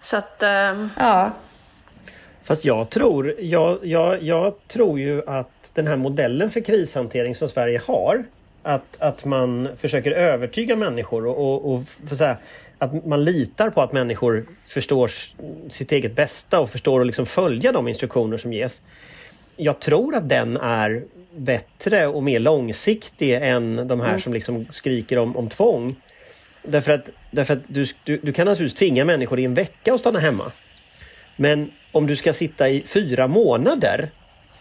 Så 0.00 0.16
att... 0.16 0.42
Eh, 0.42 0.86
Ja, 0.98 1.32
Fast 2.42 2.64
jag 2.64 2.90
tror, 2.90 3.34
jag, 3.40 3.78
jag, 3.82 4.22
jag 4.22 4.54
tror 4.68 5.00
ju 5.00 5.28
att 5.28 5.70
den 5.74 5.86
här 5.86 5.96
modellen 5.96 6.50
för 6.50 6.60
krishantering 6.60 7.34
som 7.34 7.48
Sverige 7.48 7.80
har, 7.86 8.24
att, 8.62 8.96
att 8.98 9.24
man 9.24 9.68
försöker 9.76 10.12
övertyga 10.12 10.76
människor 10.76 11.26
och, 11.26 11.38
och, 11.38 11.74
och 11.74 11.82
för 12.06 12.16
så 12.16 12.24
här, 12.24 12.36
att 12.78 13.06
man 13.06 13.24
litar 13.24 13.70
på 13.70 13.80
att 13.80 13.92
människor 13.92 14.46
förstår 14.66 15.10
sitt 15.70 15.92
eget 15.92 16.16
bästa 16.16 16.60
och 16.60 16.70
förstår 16.70 17.00
att 17.00 17.06
liksom 17.06 17.26
följa 17.26 17.72
de 17.72 17.88
instruktioner 17.88 18.36
som 18.36 18.52
ges. 18.52 18.82
Jag 19.56 19.80
tror 19.80 20.14
att 20.14 20.28
den 20.28 20.56
är 20.56 21.04
bättre 21.36 22.06
och 22.06 22.22
mer 22.22 22.38
långsiktig 22.40 23.34
än 23.34 23.88
de 23.88 24.00
här 24.00 24.18
som 24.18 24.32
liksom 24.32 24.66
skriker 24.70 25.18
om, 25.18 25.36
om 25.36 25.48
tvång. 25.48 25.96
Därför 26.62 26.92
att, 26.92 27.10
därför 27.30 27.54
att 27.54 27.62
du, 27.66 27.86
du, 28.04 28.18
du 28.22 28.32
kan 28.32 28.46
naturligtvis 28.46 28.78
tvinga 28.78 29.04
människor 29.04 29.40
i 29.40 29.44
en 29.44 29.54
vecka 29.54 29.94
att 29.94 30.00
stanna 30.00 30.18
hemma. 30.18 30.52
Men 31.36 31.72
om 31.92 32.06
du 32.06 32.16
ska 32.16 32.32
sitta 32.32 32.68
i 32.68 32.82
fyra 32.86 33.28
månader, 33.28 34.10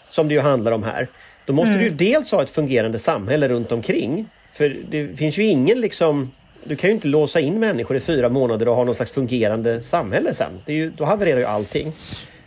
som 0.10 0.28
det 0.28 0.34
ju 0.34 0.40
handlar 0.40 0.72
om 0.72 0.84
här, 0.84 1.08
då 1.46 1.54
måste 1.54 1.74
du 1.74 1.84
ju 1.84 1.90
dels 1.90 2.32
ha 2.32 2.44
ett 2.44 2.50
fungerande 2.50 3.00
samhälle 3.00 3.48
runt 3.48 3.72
omkring. 3.72 4.30
För 4.54 4.78
det 4.90 5.18
finns 5.18 5.38
ju 5.38 5.44
ingen 5.44 5.82
liksom... 5.82 6.32
Du 6.64 6.76
kan 6.76 6.90
ju 6.90 6.94
inte 6.94 7.08
låsa 7.08 7.40
in 7.40 7.60
människor 7.60 7.98
i 7.98 8.00
fyra 8.00 8.30
månader 8.30 8.68
och 8.68 8.76
ha 8.76 8.84
någon 8.84 8.96
slags 8.96 9.12
fungerande 9.12 9.82
samhälle 9.84 10.34
sen. 10.34 10.52
Det 10.66 10.72
är 10.72 10.76
ju, 10.76 10.92
då 10.92 11.04
havererar 11.06 11.40
ju 11.40 11.46
allting. 11.46 11.94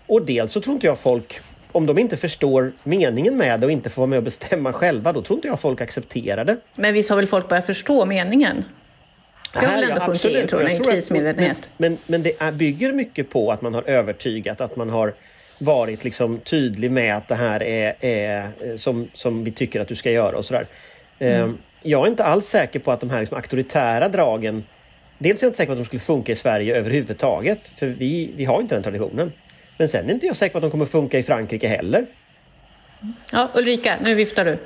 Och 0.06 0.22
dels 0.22 0.52
så 0.52 0.60
tror 0.60 0.74
inte 0.74 0.86
jag 0.86 0.98
folk... 0.98 1.40
Om 1.72 1.86
de 1.86 1.98
inte 1.98 2.16
förstår 2.16 2.72
meningen 2.84 3.36
med 3.36 3.60
det 3.60 3.66
och 3.66 3.72
inte 3.72 3.90
får 3.90 4.02
vara 4.02 4.06
med 4.06 4.16
och 4.16 4.22
bestämma 4.22 4.72
själva, 4.72 5.12
då 5.12 5.22
tror 5.22 5.36
inte 5.36 5.48
jag 5.48 5.60
folk 5.60 5.80
accepterar 5.80 6.44
det. 6.44 6.56
men 6.74 6.94
visst 6.94 7.10
har 7.10 7.16
väl 7.16 7.26
folk 7.26 7.48
börjat 7.48 7.66
förstå 7.66 8.06
meningen? 8.06 8.64
Det 9.52 9.66
har 9.66 9.74
väl 9.74 9.84
ändå 9.84 9.96
ja, 9.96 10.06
sjunkit 10.06 10.42
in, 10.42 10.48
tror 10.48 10.62
jag, 10.62 10.70
en 10.70 10.82
krismedvetenhet. 10.82 11.70
Men, 11.76 11.92
men, 11.92 11.98
men 12.06 12.22
det 12.22 12.32
är, 12.38 12.52
bygger 12.52 12.92
mycket 12.92 13.30
på 13.30 13.52
att 13.52 13.62
man 13.62 13.74
har 13.74 13.82
övertygat, 13.82 14.60
att 14.60 14.76
man 14.76 14.90
har 14.90 15.14
varit 15.58 16.04
liksom 16.04 16.38
tydlig 16.38 16.90
med 16.90 17.16
att 17.16 17.28
det 17.28 17.34
här 17.34 17.62
är, 17.62 17.94
är 18.00 18.48
eh, 18.60 18.76
som, 18.76 19.08
som 19.14 19.44
vi 19.44 19.50
tycker 19.50 19.80
att 19.80 19.88
du 19.88 19.96
ska 19.96 20.10
göra 20.10 20.36
och 20.36 20.44
sådär. 20.44 20.66
Eh, 21.18 21.48
Jag 21.82 22.06
är 22.06 22.10
inte 22.10 22.24
alls 22.24 22.46
säker 22.46 22.78
på 22.78 22.92
att 22.92 23.00
de 23.00 23.10
här 23.10 23.20
liksom 23.20 23.36
auktoritära 23.36 24.08
dragen 24.08 24.64
Dels 25.18 25.42
är 25.42 25.46
jag 25.46 25.48
inte 25.48 25.56
säker 25.56 25.66
på 25.66 25.72
att 25.72 25.78
de 25.78 25.84
skulle 25.84 26.00
funka 26.00 26.32
i 26.32 26.36
Sverige 26.36 26.76
överhuvudtaget, 26.76 27.72
för 27.76 27.86
vi, 27.86 28.30
vi 28.36 28.44
har 28.44 28.60
inte 28.60 28.74
den 28.74 28.82
traditionen. 28.82 29.32
Men 29.78 29.88
sen 29.88 30.10
är 30.10 30.14
inte 30.14 30.26
jag 30.26 30.36
säker 30.36 30.52
på 30.52 30.58
att 30.58 30.62
de 30.62 30.70
kommer 30.70 30.86
funka 30.86 31.18
i 31.18 31.22
Frankrike 31.22 31.68
heller. 31.68 32.06
Ja, 33.32 33.48
Ulrika, 33.54 33.94
nu 34.04 34.14
viftar 34.14 34.44
du. 34.44 34.58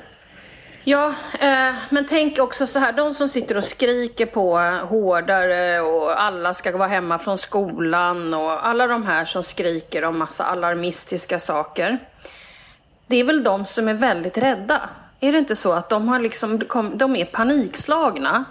Ja, 0.89 1.15
eh, 1.41 1.75
men 1.91 2.07
tänk 2.07 2.39
också 2.39 2.67
så 2.67 2.79
här, 2.79 2.93
de 2.93 3.15
som 3.15 3.29
sitter 3.29 3.57
och 3.57 3.65
skriker 3.65 4.27
på 4.27 4.59
hårdare 4.89 5.81
och 5.81 6.23
alla 6.23 6.55
ska 6.55 6.77
vara 6.77 6.89
hemma 6.89 7.19
från 7.19 7.39
skolan 7.39 8.35
och 8.35 8.67
alla 8.67 8.87
de 8.87 9.07
här 9.07 9.25
som 9.25 9.43
skriker 9.43 10.05
om 10.05 10.19
massa 10.19 10.45
alarmistiska 10.45 11.39
saker. 11.39 11.99
Det 13.07 13.17
är 13.17 13.25
väl 13.25 13.45
de 13.45 13.65
som 13.65 13.89
är 13.89 13.95
väldigt 13.95 14.39
rädda. 14.39 14.81
Är 15.21 15.33
det 15.33 15.39
inte 15.39 15.57
så 15.57 15.73
att 15.73 15.89
de, 15.89 16.09
har 16.09 16.19
liksom, 16.19 16.63
de 16.95 17.17
är 17.17 17.25
panikslagna 17.25 18.45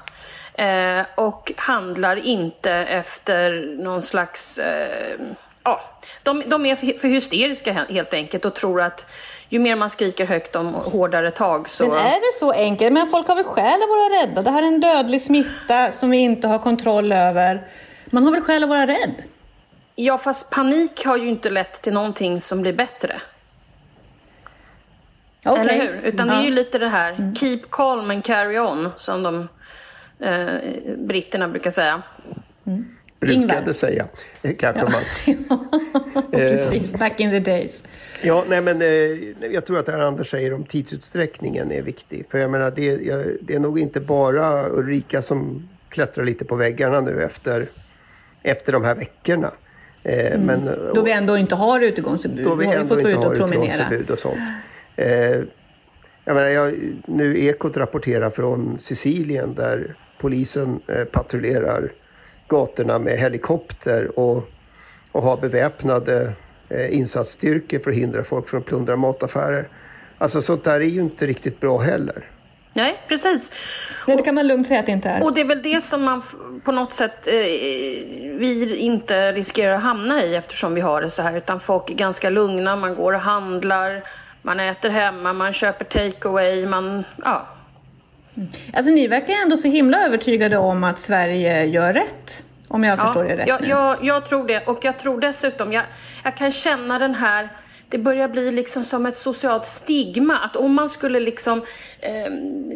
eh, 0.54 1.06
och 1.16 1.52
handlar 1.58 2.16
inte 2.16 2.72
efter 2.72 3.70
någon 3.84 4.02
slags 4.02 4.58
eh, 4.58 5.20
ja, 5.68 5.82
de, 6.24 6.44
de 6.48 6.66
är 6.66 6.76
för, 6.76 7.08
hysteriska 7.08 7.72
he- 7.72 7.94
helt 7.94 8.14
enkelt 8.14 8.46
och 8.46 8.54
tror 8.54 8.82
att 8.82 9.12
ju 9.50 9.60
mer 9.60 9.76
man 9.76 9.90
skriker 9.90 10.26
högt 10.26 10.56
om 10.56 10.74
hårdare 10.74 11.32
tag 11.32 11.70
så... 11.70 11.88
Men 11.88 11.98
är 11.98 12.34
det 12.34 12.40
så 12.40 12.52
enkelt? 12.52 12.94
Men 12.94 13.08
folk 13.08 13.28
har 13.28 13.36
väl 13.36 13.46
skäl 13.46 13.82
att 13.82 13.90
vara 13.90 14.22
rädda? 14.22 14.42
Det 14.42 14.52
här 14.52 14.64
är 14.64 14.68
en 14.68 14.80
dödlig 14.80 15.22
smitta 15.22 15.92
som 15.92 16.10
vi 16.10 16.18
inte 16.18 16.48
har 16.48 16.60
kontroll 16.60 17.12
över. 17.12 17.68
Man 18.06 18.24
har 18.24 18.32
väl 18.32 18.42
skäl 18.42 18.64
att 18.64 18.70
vara 18.70 18.88
rädd? 18.88 19.24
Ja, 19.96 20.18
fast 20.18 20.50
panik 20.50 21.06
har 21.06 21.18
ju 21.18 21.28
inte 21.28 21.50
lett 21.50 21.82
till 21.82 21.94
någonting 21.94 22.42
som 22.42 22.62
blir 22.62 22.74
bättre. 22.74 23.16
Okej. 25.46 25.62
Eller 25.62 25.74
hur? 25.74 26.02
Utan 26.04 26.28
det 26.28 26.34
är 26.34 26.44
ju 26.44 26.52
lite 26.52 26.80
det 26.80 26.90
här, 26.90 27.34
keep 27.36 27.62
calm 27.72 28.12
and 28.12 28.24
carry 28.24 28.60
on, 28.60 28.90
som 28.96 29.24
de 29.24 29.48
eh, 30.20 30.48
britterna 30.98 31.48
brukar 31.48 31.70
säga. 31.70 32.02
Brukade 33.20 33.60
Ingvar. 33.60 33.74
säga, 33.74 34.08
eh, 34.44 34.56
kanske 34.60 34.84
man. 34.84 35.04
Precis, 36.32 37.00
back 37.00 37.20
in 37.20 37.30
the 37.30 37.40
days. 37.40 37.84
Ja, 38.22 38.46
nej 38.50 38.62
men 38.62 38.82
eh, 38.82 39.48
jag 39.54 39.66
tror 39.66 39.80
att 39.80 39.86
det 39.86 39.92
här 39.92 40.00
Anders 40.00 40.30
säger 40.32 40.54
om 40.54 40.64
tidsutsträckningen 40.64 41.72
är 41.72 41.82
viktig. 41.82 42.26
För 42.30 42.38
jag 42.38 42.52
menar, 42.52 42.72
det, 42.72 42.86
jag, 42.86 43.26
det 43.42 43.56
är 43.56 43.60
nog 43.60 43.80
inte 43.80 44.00
bara 44.00 44.70
Ulrika 44.70 45.22
som 45.22 45.70
klättrar 45.90 46.26
lite 46.26 46.46
på 46.46 46.56
väggarna 46.56 47.02
nu 47.02 47.24
efter, 47.24 47.70
efter 48.44 48.74
de 48.74 48.84
här 48.84 48.96
veckorna. 48.96 49.52
Eh, 50.04 50.40
men, 50.40 50.68
Mm. 50.68 50.94
Då 50.94 51.02
vi 51.02 51.12
ändå 51.12 51.38
inte 51.38 51.56
har 51.56 51.82
utegångsförbud. 51.82 52.46
då 52.46 52.56
vi 52.56 52.66
har 52.66 52.86
fått 52.86 52.90
gå 52.90 52.98
inte 52.98 53.10
ut 53.10 53.16
har 53.16 53.32
och 53.32 53.38
promenera. 53.38 54.14
och 54.14 54.20
sånt. 54.20 54.38
Eh, 54.96 55.10
jag 56.26 56.36
menar, 56.36 56.48
jag, 56.48 56.74
nu 57.06 57.40
Ekot 57.40 57.78
rapporterar 57.78 58.30
från 58.30 58.80
Sicilien 58.80 59.54
där 59.56 59.96
polisen 60.20 60.80
eh, 60.88 61.04
patrullerar 61.04 61.92
gatorna 62.48 63.00
med 63.00 63.18
helikopter 63.18 64.20
och, 64.20 64.50
och 65.12 65.24
har 65.24 65.38
beväpnade 65.38 66.34
eh, 66.70 66.98
insatsstyrkor 66.98 67.80
för 67.80 67.92
att 67.92 67.98
hindra 67.98 68.24
folk 68.24 68.50
från 68.50 68.60
att 68.60 68.66
plundra 68.66 68.96
mataffärer. 68.96 69.70
Alltså 70.18 70.42
sånt 70.42 70.64
där 70.64 70.80
är 70.80 70.86
ju 70.86 71.02
inte 71.02 71.26
riktigt 71.26 71.60
bra 71.60 71.78
heller. 71.78 72.32
Nej, 72.74 73.00
precis. 73.08 73.54
Nej, 74.08 74.18
det 74.18 74.24
kan 74.24 74.36
man 74.36 74.48
lugnt 74.48 74.68
säga 74.68 74.80
att 74.80 74.86
det 74.86 74.92
inte 74.92 75.10
är. 75.10 75.24
Och 75.24 75.36
det 75.36 75.42
är 75.42 75.46
väl 75.46 75.62
det 75.62 75.82
som 75.82 76.04
man 76.04 76.24
på 76.64 76.72
något 76.72 76.94
sätt 76.94 77.28
eh, 77.28 77.34
vi 78.40 78.76
inte 78.78 79.32
riskerar 79.32 79.74
att 79.74 79.82
hamna 79.82 80.24
i 80.24 80.36
eftersom 80.36 80.74
vi 80.74 80.82
har 80.82 81.02
det 81.02 81.10
så 81.10 81.22
här. 81.22 81.38
Utan 81.38 81.60
folk 81.60 81.90
är 81.90 81.94
ganska 81.94 82.30
lugna, 82.30 82.76
man 82.76 82.96
går 82.96 83.14
och 83.14 83.20
handlar, 83.20 84.04
man 84.42 84.60
äter 84.60 84.90
hemma, 84.90 85.34
man 85.34 85.54
köper 85.54 85.86
takeaway, 85.86 86.66
man... 86.66 87.04
Ja. 87.24 87.48
Alltså 88.74 88.92
ni 88.92 89.08
verkar 89.08 89.34
ändå 89.34 89.58
så 89.58 89.68
himla 89.68 90.06
övertygade 90.06 90.58
om 90.58 90.84
att 90.84 91.00
Sverige 91.00 91.66
gör 91.66 91.94
rätt. 91.94 92.44
Om 92.68 92.84
jag 92.84 93.00
förstår 93.00 93.24
det 93.24 93.38
rätt 93.38 93.48
jag, 93.48 93.62
nu. 93.62 93.68
jag, 93.68 93.98
jag 94.02 94.26
tror 94.26 94.48
det. 94.48 94.68
Och 94.68 94.80
jag 94.82 95.00
tror 95.00 95.22
dessutom, 95.22 95.74
jag, 95.74 95.84
jag 96.24 96.38
kan 96.38 96.52
känna 96.52 97.00
den 97.00 97.16
här 97.16 97.50
det 97.90 97.98
börjar 97.98 98.28
bli 98.28 98.52
liksom 98.52 98.84
som 98.84 99.06
ett 99.06 99.18
socialt 99.18 99.66
stigma. 99.66 100.38
Att 100.38 100.56
om 100.56 100.74
man 100.74 100.90
skulle 100.90 101.20
liksom 101.20 101.66
eh, 102.00 102.32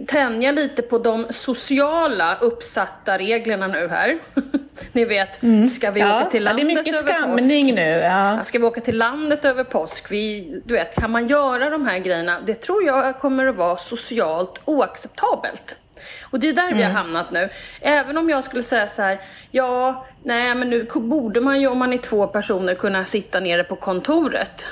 tänja 0.08 0.52
lite 0.52 0.82
på 0.82 0.98
de 0.98 1.26
sociala 1.30 2.36
uppsatta 2.36 3.18
reglerna 3.18 3.68
nu 3.68 3.88
här. 3.88 4.20
Ni 4.92 5.06
vet, 5.06 5.36
ska 5.70 5.92
vi 5.92 6.02
Mm. 6.02 6.14
Ja, 6.14 6.22
åka 6.22 6.30
till 6.30 6.46
ja, 6.46 6.54
det 6.54 6.62
är 6.62 6.66
landet 6.66 6.86
mycket 6.86 7.02
över 7.02 7.14
skamning 7.14 7.66
påsk? 7.66 7.76
nu. 7.76 7.82
Ja. 7.82 8.44
Ska 8.44 8.60
vi 8.60 8.66
åka 8.66 8.82
till 8.82 8.98
landet 8.98 9.46
över 9.46 9.64
påsk? 9.64 10.12
Vi, 10.12 10.62
du 10.66 10.74
vet, 10.74 10.96
kan 10.96 11.12
man 11.12 11.28
göra 11.28 11.70
de 11.70 11.88
här 11.88 12.00
grejerna? 12.00 12.38
Det 12.46 12.54
tror 12.54 12.84
jag 12.84 13.20
kommer 13.20 13.46
att 13.48 13.56
vara 13.56 13.78
socialt 13.78 14.62
oacceptabelt. 14.66 15.78
Och 16.24 16.40
det 16.40 16.50
är 16.50 16.54
där 16.54 16.74
vi 16.74 16.84
har 16.84 16.92
hamnat 16.92 17.32
nu. 17.32 17.50
Även 17.82 18.18
om 18.18 18.30
jag 18.30 18.44
skulle 18.44 18.64
säga 18.64 18.88
så 18.88 19.02
här, 19.02 19.22
ja, 19.52 20.06
nej 20.24 20.56
men 20.56 20.70
nu 20.70 20.88
borde 20.96 21.42
man 21.42 21.62
ju 21.62 21.68
om 21.68 21.78
man 21.78 21.94
är 21.94 21.98
två 21.98 22.28
personer 22.28 22.76
kunna 22.76 23.06
sitta 23.06 23.40
nere 23.40 23.64
på 23.64 23.76
kontoret. 23.76 24.68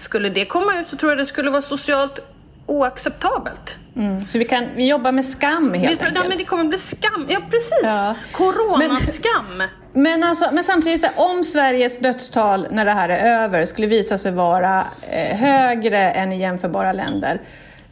Skulle 0.00 0.28
det 0.28 0.44
komma 0.44 0.80
ut 0.80 0.88
så 0.88 0.96
tror 0.96 1.12
jag 1.12 1.18
det 1.18 1.26
skulle 1.26 1.50
vara 1.50 1.62
socialt 1.62 2.18
oacceptabelt. 2.66 3.78
Mm. 3.96 4.26
Så 4.26 4.38
vi, 4.38 4.44
kan, 4.44 4.64
vi 4.76 4.88
jobbar 4.88 5.12
med 5.12 5.24
skam 5.24 5.74
helt 5.74 6.00
ja, 6.00 6.06
enkelt. 6.06 6.28
men 6.28 6.38
det 6.38 6.44
kommer 6.44 6.64
bli 6.64 6.78
skam. 6.78 7.26
Ja, 7.28 7.40
precis. 7.50 7.80
Ja. 7.82 8.14
Coronaskam. 8.32 9.62
Men, 9.92 10.22
alltså, 10.24 10.48
men 10.52 10.64
samtidigt, 10.64 11.00
så 11.00 11.06
här, 11.06 11.30
om 11.30 11.44
Sveriges 11.44 11.98
dödstal 11.98 12.66
när 12.70 12.84
det 12.84 12.90
här 12.90 13.08
är 13.08 13.42
över 13.44 13.64
skulle 13.64 13.86
visa 13.86 14.18
sig 14.18 14.32
vara 14.32 14.86
eh, 15.10 15.36
högre 15.36 15.98
än 16.10 16.32
i 16.32 16.40
jämförbara 16.40 16.92
länder, 16.92 17.40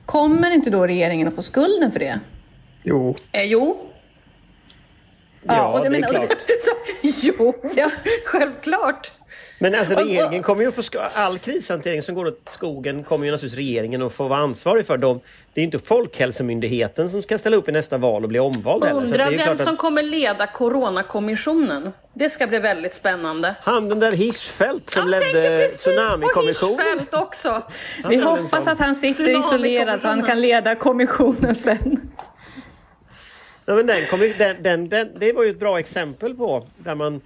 kommer 0.06 0.50
inte 0.50 0.70
då 0.70 0.86
regeringen 0.86 1.28
att 1.28 1.34
få 1.34 1.42
skulden 1.42 1.92
för 1.92 1.98
det? 1.98 2.20
Jo, 2.82 3.16
Eh, 3.32 3.42
jo. 3.44 3.84
Ja, 5.42 5.66
och 5.68 5.80
det 5.80 5.86
är 5.86 5.90
men- 5.90 6.04
och 6.04 6.10
klart. 6.10 6.28
Så, 6.60 6.70
jo, 7.02 7.54
Ja. 7.76 7.90
självklart. 8.24 9.12
Men 9.58 9.74
alltså 9.74 9.94
regeringen 9.94 10.42
kommer 10.42 10.62
ju 10.62 10.68
att 10.68 10.74
få 10.74 10.82
all 11.14 11.38
krishantering 11.38 12.02
som 12.02 12.14
går 12.14 12.26
åt 12.26 12.40
skogen 12.50 13.04
kommer 13.04 13.26
ju 13.26 13.32
naturligtvis 13.32 13.58
regeringen 13.58 14.02
att 14.02 14.12
få 14.12 14.28
vara 14.28 14.38
ansvarig 14.38 14.86
för. 14.86 14.96
Dem. 14.96 15.20
Det 15.54 15.60
är 15.60 15.62
ju 15.62 15.64
inte 15.64 15.78
Folkhälsomyndigheten 15.78 17.10
som 17.10 17.22
ska 17.22 17.38
ställa 17.38 17.56
upp 17.56 17.68
i 17.68 17.72
nästa 17.72 17.98
val 17.98 18.22
och 18.22 18.28
bli 18.28 18.38
omvald 18.38 18.84
heller. 18.84 19.00
Att 19.00 19.04
Undrar 19.04 19.30
vem 19.30 19.38
klart 19.38 19.60
som 19.60 19.74
att 19.74 19.78
kommer 19.78 20.02
leda 20.02 20.46
Coronakommissionen. 20.46 21.92
Det 22.14 22.30
ska 22.30 22.46
bli 22.46 22.58
väldigt 22.58 22.94
spännande. 22.94 23.54
han 23.62 23.88
den 23.88 24.00
där 24.00 24.12
Hirschfeldt 24.12 24.90
som 24.90 25.12
Jag 25.12 25.20
tänkte 25.22 25.42
ledde 25.42 25.68
Tsunamikommissionen. 25.68 26.78
Hirschfeldt 26.78 27.14
också. 27.14 27.62
Vi 28.08 28.20
hoppas 28.20 28.66
att 28.66 28.78
han 28.78 28.94
sitter 28.94 29.40
isolerad 29.40 30.00
så 30.00 30.08
han 30.08 30.22
kan 30.22 30.40
leda 30.40 30.74
kommissionen 30.74 31.54
sen. 31.54 32.00
Ja, 33.66 33.74
men 33.74 33.86
den, 33.86 34.06
kom, 34.06 34.20
den, 34.38 34.62
den, 34.62 34.88
den, 34.88 35.08
det 35.18 35.32
var 35.32 35.42
ju 35.42 35.50
ett 35.50 35.60
bra 35.60 35.78
exempel 35.78 36.34
på 36.34 36.66
där 36.78 36.94
man... 36.94 37.20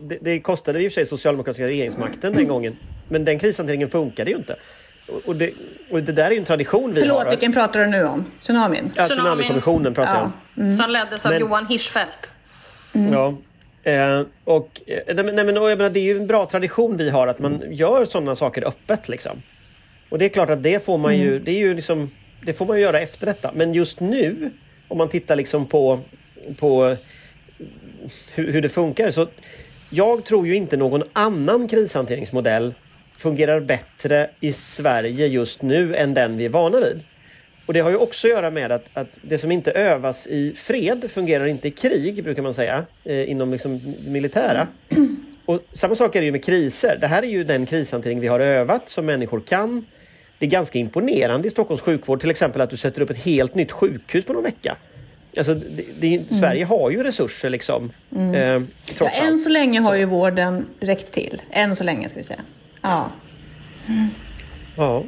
Det, 0.00 0.18
det 0.20 0.40
kostade 0.40 0.82
i 0.82 0.88
och 0.88 0.92
för 0.92 0.94
sig 0.94 1.06
socialdemokratiska 1.06 1.66
regeringsmakten 1.66 2.32
den 2.32 2.48
gången. 2.48 2.76
Men 3.08 3.24
den 3.24 3.38
krishanteringen 3.38 3.88
funkade 3.90 4.30
ju 4.30 4.36
inte. 4.36 4.56
Och, 5.26 5.36
det, 5.36 5.50
och 5.90 6.02
det 6.02 6.12
där 6.12 6.26
är 6.26 6.30
ju 6.30 6.38
en 6.38 6.44
tradition 6.44 6.94
vi 6.94 7.00
Förlåt, 7.00 7.22
har. 7.22 7.30
vilken 7.30 7.52
pratar 7.52 7.80
du 7.80 7.86
nu 7.86 8.04
om? 8.04 8.24
Tsunamin? 8.40 8.90
Ja. 8.96 9.04
Tsunamikommissionen 9.08 9.94
pratar 9.94 10.14
jag 10.14 10.32
om. 10.66 10.70
Som 10.76 10.90
leddes 10.90 11.26
av 11.26 11.32
Men- 11.32 11.40
Johan 11.40 11.66
Hirschfeldt. 11.66 12.32
Ja. 13.12 13.34
Eh, 13.84 14.22
och, 14.44 14.80
eh, 14.86 15.14
nej, 15.14 15.24
men- 15.44 15.58
och 15.58 15.70
jag 15.70 15.78
menar, 15.78 15.90
det 15.90 16.00
är 16.00 16.04
ju 16.14 16.16
en 16.16 16.26
bra 16.26 16.46
tradition 16.46 16.96
vi 16.96 17.10
har 17.10 17.26
att 17.26 17.38
man 17.38 17.62
gör 17.70 18.04
sådana 18.04 18.34
saker 18.36 18.68
öppet. 18.68 19.08
Liksom. 19.08 19.42
Och 20.10 20.18
det 20.18 20.24
är 20.24 20.28
klart 20.28 20.50
att 20.50 20.62
det 20.62 20.84
får 20.84 20.98
man 20.98 21.16
ju, 21.18 21.38
det 21.38 21.50
är 21.50 21.58
ju 21.58 21.74
liksom, 21.74 22.10
det 22.46 22.52
får 22.52 22.66
man 22.66 22.80
göra 22.80 23.00
efter 23.00 23.26
detta. 23.26 23.50
Men 23.54 23.74
just 23.74 24.00
nu, 24.00 24.50
om 24.88 24.98
man 24.98 25.08
tittar 25.08 25.36
liksom 25.36 25.66
på, 25.66 25.98
på 26.58 26.96
hur, 28.34 28.52
hur 28.52 28.62
det 28.62 28.68
funkar. 28.68 29.10
Så 29.10 29.26
jag 29.94 30.24
tror 30.24 30.46
ju 30.46 30.54
inte 30.54 30.76
någon 30.76 31.02
annan 31.12 31.68
krishanteringsmodell 31.68 32.74
fungerar 33.16 33.60
bättre 33.60 34.30
i 34.40 34.52
Sverige 34.52 35.26
just 35.26 35.62
nu 35.62 35.94
än 35.94 36.14
den 36.14 36.36
vi 36.36 36.44
är 36.44 36.48
vana 36.48 36.80
vid. 36.80 37.00
Och 37.66 37.74
det 37.74 37.80
har 37.80 37.90
ju 37.90 37.96
också 37.96 38.26
att 38.26 38.32
göra 38.32 38.50
med 38.50 38.72
att, 38.72 38.84
att 38.94 39.18
det 39.22 39.38
som 39.38 39.52
inte 39.52 39.70
övas 39.70 40.26
i 40.26 40.52
fred 40.56 41.10
fungerar 41.10 41.46
inte 41.46 41.68
i 41.68 41.70
krig, 41.70 42.24
brukar 42.24 42.42
man 42.42 42.54
säga, 42.54 42.84
eh, 43.04 43.30
inom 43.30 43.52
liksom 43.52 43.94
militära. 44.06 44.68
Och 45.46 45.60
samma 45.72 45.94
sak 45.94 46.16
är 46.16 46.20
det 46.20 46.26
ju 46.26 46.32
med 46.32 46.44
kriser. 46.44 46.98
Det 47.00 47.06
här 47.06 47.22
är 47.22 47.26
ju 47.26 47.44
den 47.44 47.66
krishantering 47.66 48.20
vi 48.20 48.26
har 48.26 48.40
övat 48.40 48.88
som 48.88 49.06
människor 49.06 49.40
kan. 49.40 49.86
Det 50.38 50.46
är 50.46 50.50
ganska 50.50 50.78
imponerande 50.78 51.48
i 51.48 51.50
Stockholms 51.50 51.80
sjukvård 51.80 52.20
till 52.20 52.30
exempel 52.30 52.60
att 52.60 52.70
du 52.70 52.76
sätter 52.76 53.02
upp 53.02 53.10
ett 53.10 53.24
helt 53.24 53.54
nytt 53.54 53.72
sjukhus 53.72 54.24
på 54.24 54.32
någon 54.32 54.42
vecka. 54.42 54.76
Alltså, 55.36 55.54
det, 55.54 55.84
det, 56.00 56.14
är- 56.14 56.34
Sverige 56.34 56.64
har 56.64 56.90
ju 56.90 57.02
resurser 57.02 57.50
liksom. 57.50 57.92
Eh, 58.16 58.38
Ja, 58.38 58.60
trots 58.94 59.20
än 59.20 59.28
allt. 59.28 59.40
så 59.40 59.48
länge 59.48 59.80
har 59.80 59.94
ju 59.94 60.04
vården 60.04 60.66
räckt 60.80 61.12
till. 61.12 61.42
Än 61.50 61.76
så 61.76 61.84
länge 61.84 62.08
ska 62.08 62.18
vi 62.18 62.22
säga. 62.24 62.40
Ja. 62.82 63.10
Ja. 64.76 65.04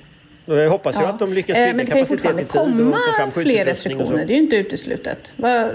Och 0.47 0.57
Jag 0.57 0.71
hoppas 0.71 0.97
ju 0.97 1.01
ja. 1.01 1.09
att 1.09 1.19
de 1.19 1.33
lyckas 1.33 1.57
Eh, 1.57 1.63
bygga 1.65 1.77
Men 1.77 1.87
det 1.87 1.93
kan 1.93 1.99
ju 2.01 2.05
kapacitet 2.07 2.33
i 2.35 2.37
tid 2.37 2.61
och 2.61 2.67
komma 2.67 2.97
få 2.97 3.13
fram 3.17 3.31
fler 3.33 3.65
så. 3.65 3.71
restriktioner. 3.71 4.25
Det 4.27 4.33
är 4.33 4.37
ju 4.37 4.43
inte 4.43 4.57
uteslutet. 4.57 5.33
Va? 5.37 5.71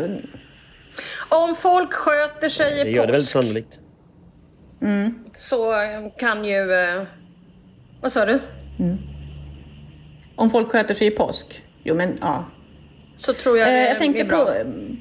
Om 1.30 1.56
folk 1.56 1.94
sköter 1.94 2.50
sig 2.50 2.84
Det 2.84 2.90
i 2.90 2.94
gör 2.96 3.06
det 3.06 3.12
väldigt 3.12 3.34
påsk 3.34 3.46
sannolikt. 3.46 3.80
så 5.34 5.74
kan 6.20 6.46
ju... 6.46 6.74
eh, 6.74 7.04
Vad 8.02 8.12
sa 8.12 8.26
du? 8.26 8.40
Om 10.36 10.50
folk 10.50 10.70
sköter 10.72 10.94
sig 10.94 11.08
i 11.08 11.12
påsk? 11.12 11.64
Jo, 11.84 11.96
men 11.96 12.18
ja. 12.22 12.46
Så 13.20 13.34
tror 13.34 13.58
jag 13.58 13.68
det 13.68 13.74
Eh, 13.74 13.88
jag 13.88 14.00
tänkte 14.00 14.26
bra. 14.26 14.38
på, 14.38 14.54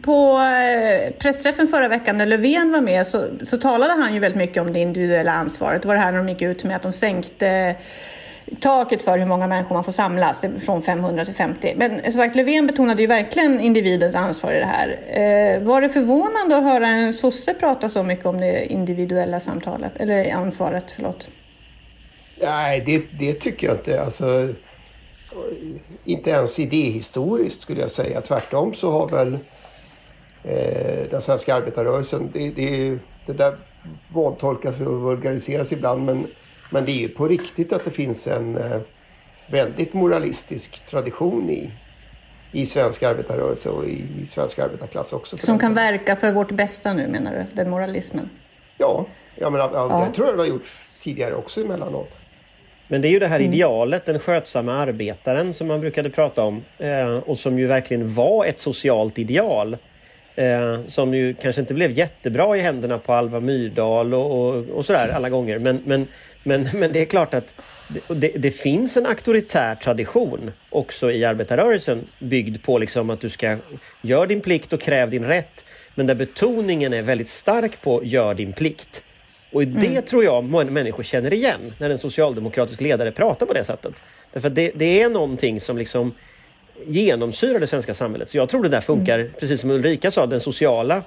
på 0.02 0.40
eh, 0.40 1.12
pressträffen 1.18 1.68
förra 1.68 1.88
veckan 1.88 2.18
när 2.18 2.26
Löfven 2.26 2.72
var 2.72 2.80
med 2.80 3.06
så, 3.06 3.24
så 3.42 3.58
talade 3.58 3.92
han 3.92 4.14
ju 4.14 4.20
väldigt 4.20 4.38
mycket 4.38 4.62
om 4.62 4.72
det 4.72 4.78
individuella 4.78 5.32
ansvaret. 5.32 5.82
Det 5.82 5.88
var 5.88 5.94
det 5.94 6.00
här 6.00 6.12
när 6.12 6.18
de 6.18 6.28
gick 6.28 6.42
ut 6.42 6.64
med 6.64 6.76
att 6.76 6.82
de 6.82 6.92
sänkte 6.92 7.76
taket 8.60 9.02
för 9.02 9.18
hur 9.18 9.26
många 9.26 9.46
människor 9.46 9.74
man 9.74 9.84
får 9.84 9.92
samlas 9.92 10.44
från 10.64 10.82
500 10.82 11.24
till 11.24 11.34
50. 11.34 11.74
Men 11.76 12.02
som 12.02 12.12
sagt, 12.12 12.36
Löfven 12.36 12.66
betonade 12.66 13.02
ju 13.02 13.08
verkligen 13.08 13.60
individens 13.60 14.14
ansvar 14.14 14.52
i 14.52 14.58
det 14.58 14.66
här. 14.72 14.88
Eh, 15.06 15.62
var 15.62 15.80
det 15.80 15.88
förvånande 15.88 16.56
att 16.56 16.62
höra 16.62 16.86
en 16.86 17.14
sosse 17.14 17.54
prata 17.54 17.88
så 17.88 18.02
mycket 18.02 18.26
om 18.26 18.40
det 18.40 18.72
individuella 18.72 19.40
samtalet, 19.40 19.92
eller 19.96 20.32
ansvaret, 20.32 20.92
förlåt? 20.96 21.28
nej 22.40 22.82
det, 22.86 23.02
det 23.18 23.32
tycker 23.32 23.66
jag 23.66 23.76
inte. 23.76 24.02
Alltså, 24.02 24.54
inte 26.04 26.30
ens 26.30 26.58
idéhistoriskt 26.58 27.62
skulle 27.62 27.80
jag 27.80 27.90
säga. 27.90 28.20
Tvärtom 28.20 28.74
så 28.74 28.90
har 28.90 29.08
väl 29.08 29.38
eh, 30.44 31.10
den 31.10 31.20
svenska 31.20 31.54
arbetarrörelsen, 31.54 32.30
det, 32.32 32.50
det, 32.50 32.98
det 33.26 33.32
där 33.32 33.58
vantolkas 34.14 34.80
och 34.80 35.00
vulgariseras 35.00 35.72
ibland 35.72 36.04
men, 36.04 36.26
men 36.70 36.84
det 36.84 36.92
är 36.92 37.00
ju 37.00 37.08
på 37.08 37.28
riktigt 37.28 37.72
att 37.72 37.84
det 37.84 37.90
finns 37.90 38.26
en 38.26 38.56
eh, 38.56 38.80
väldigt 39.50 39.94
moralistisk 39.94 40.86
tradition 40.86 41.50
i, 41.50 41.72
i 42.52 42.66
svensk 42.66 43.02
arbetarrörelse 43.02 43.68
och 43.68 43.84
i, 43.84 44.06
i 44.22 44.26
svensk 44.26 44.58
arbetarklass 44.58 45.12
också. 45.12 45.36
Som 45.38 45.58
kan 45.58 45.74
verka 45.74 46.16
för 46.16 46.32
vårt 46.32 46.52
bästa 46.52 46.92
nu 46.92 47.08
menar 47.08 47.32
du, 47.32 47.46
den 47.54 47.70
moralismen? 47.70 48.30
Ja, 48.76 49.06
jag 49.34 49.52
menar, 49.52 49.70
ja. 49.72 50.04
det 50.08 50.14
tror 50.14 50.28
jag 50.28 50.36
det 50.36 50.42
har 50.42 50.48
gjort 50.48 50.72
tidigare 51.02 51.34
också 51.34 51.60
emellanåt. 51.60 52.10
Men 52.88 53.00
det 53.02 53.08
är 53.08 53.10
ju 53.10 53.18
det 53.18 53.26
här 53.26 53.40
mm. 53.40 53.52
idealet, 53.52 54.06
den 54.06 54.18
skötsamma 54.18 54.72
arbetaren 54.72 55.54
som 55.54 55.68
man 55.68 55.80
brukade 55.80 56.10
prata 56.10 56.42
om 56.42 56.64
eh, 56.78 57.16
och 57.16 57.38
som 57.38 57.58
ju 57.58 57.66
verkligen 57.66 58.14
var 58.14 58.44
ett 58.44 58.60
socialt 58.60 59.18
ideal. 59.18 59.76
Eh, 60.34 60.80
som 60.86 61.14
ju 61.14 61.34
kanske 61.34 61.60
inte 61.60 61.74
blev 61.74 61.90
jättebra 61.90 62.56
i 62.56 62.60
händerna 62.60 62.98
på 62.98 63.12
Alva 63.12 63.40
Myrdal 63.40 64.14
och, 64.14 64.48
och, 64.48 64.68
och 64.68 64.86
sådär 64.86 65.08
alla 65.14 65.28
gånger. 65.28 65.58
Men, 65.58 65.80
men, 65.84 66.06
men, 66.42 66.68
men 66.74 66.92
det 66.92 67.00
är 67.00 67.04
klart 67.04 67.34
att 67.34 67.54
det, 68.08 68.28
det, 68.28 68.50
finns 68.50 68.96
en 68.96 69.06
auktoritär 69.06 69.74
tradition 69.74 70.52
också 70.70 71.10
i 71.10 71.24
arbetarrörelsen 71.24 72.04
byggd 72.18 72.62
på 72.62 72.78
liksom 72.78 73.10
att 73.10 73.20
du 73.20 73.30
ska 73.30 73.56
göra 74.02 74.26
din 74.26 74.40
plikt 74.40 74.72
och 74.72 74.80
kräv 74.80 75.10
din 75.10 75.24
rätt. 75.24 75.64
Men 75.94 76.06
där 76.06 76.14
betoningen 76.14 76.92
är 76.92 77.02
väldigt 77.02 77.28
stark 77.28 77.82
på 77.82 78.04
gör 78.04 78.34
din 78.34 78.52
plikt. 78.52 79.02
Och 79.52 79.66
det 79.66 79.86
mm. 79.86 80.02
tror 80.02 80.24
jag 80.24 80.44
människor 80.44 81.02
känner 81.02 81.34
igen 81.34 81.74
när 81.78 81.90
en 81.90 81.98
socialdemokratisk 81.98 82.80
ledare 82.80 83.12
pratar 83.12 83.46
på 83.46 83.52
det 83.52 83.64
sättet. 83.64 83.92
Därför 84.32 84.48
att 84.48 84.54
det, 84.54 84.72
det 84.74 85.02
är 85.02 85.08
någonting 85.08 85.60
som 85.60 85.78
liksom 85.78 86.14
genomsyrar 86.86 87.60
det 87.60 87.66
svenska 87.66 87.94
samhället. 87.94 88.28
Så 88.28 88.36
jag 88.36 88.48
tror 88.48 88.62
det 88.62 88.68
där 88.68 88.80
funkar, 88.80 89.18
mm. 89.18 89.32
precis 89.40 89.60
som 89.60 89.70
Ulrika 89.70 90.10
sa, 90.10 90.26
den 90.26 90.40
sociala 90.40 91.02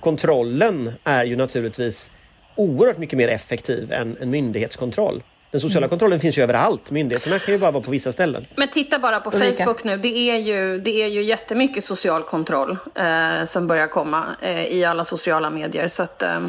kontrollen 0.00 0.92
är 1.04 1.24
ju 1.24 1.36
naturligtvis 1.36 2.10
oerhört 2.54 2.98
mycket 2.98 3.18
mer 3.18 3.28
effektiv 3.28 3.92
än 3.92 4.16
en 4.20 4.30
myndighetskontroll. 4.30 5.22
Den 5.50 5.60
sociala 5.60 5.84
mm. 5.84 5.90
kontrollen 5.90 6.20
finns 6.20 6.38
ju 6.38 6.42
överallt. 6.42 6.90
Myndigheterna 6.90 7.38
kan 7.38 7.54
ju 7.54 7.60
bara 7.60 7.70
vara 7.70 7.82
på 7.82 7.90
vissa 7.90 8.12
ställen. 8.12 8.44
Men 8.56 8.68
titta 8.68 8.98
bara 8.98 9.20
på. 9.20 9.30
Facebook 9.30 9.84
nu. 9.84 9.96
Det 9.96 10.30
är 10.30 10.36
ju, 10.36 10.78
det 10.78 11.02
är 11.02 11.08
ju 11.08 11.22
jättemycket 11.22 11.84
social 11.84 12.22
kontroll 12.22 12.76
eh, 12.94 13.44
som 13.44 13.66
börjar 13.66 13.86
komma 13.86 14.24
eh, 14.42 14.66
i 14.66 14.84
alla 14.84 15.04
sociala 15.04 15.50
medier. 15.50 15.88
Så 15.88 16.02
att, 16.02 16.22
eh, 16.22 16.40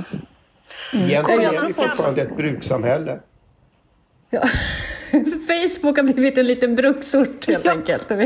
Egentligen 0.94 1.42
är 1.42 1.68
vi 1.68 1.74
fortfarande 1.74 2.22
ett 2.22 2.38
brukssamhälle. 2.38 3.20
Ja. 4.30 4.42
Facebook 5.48 5.98
har 5.98 6.04
blivit 6.04 6.38
en 6.38 6.48
liten 6.48 6.76
bruksort 6.76 7.48
helt 7.48 7.68
enkelt. 7.68 8.10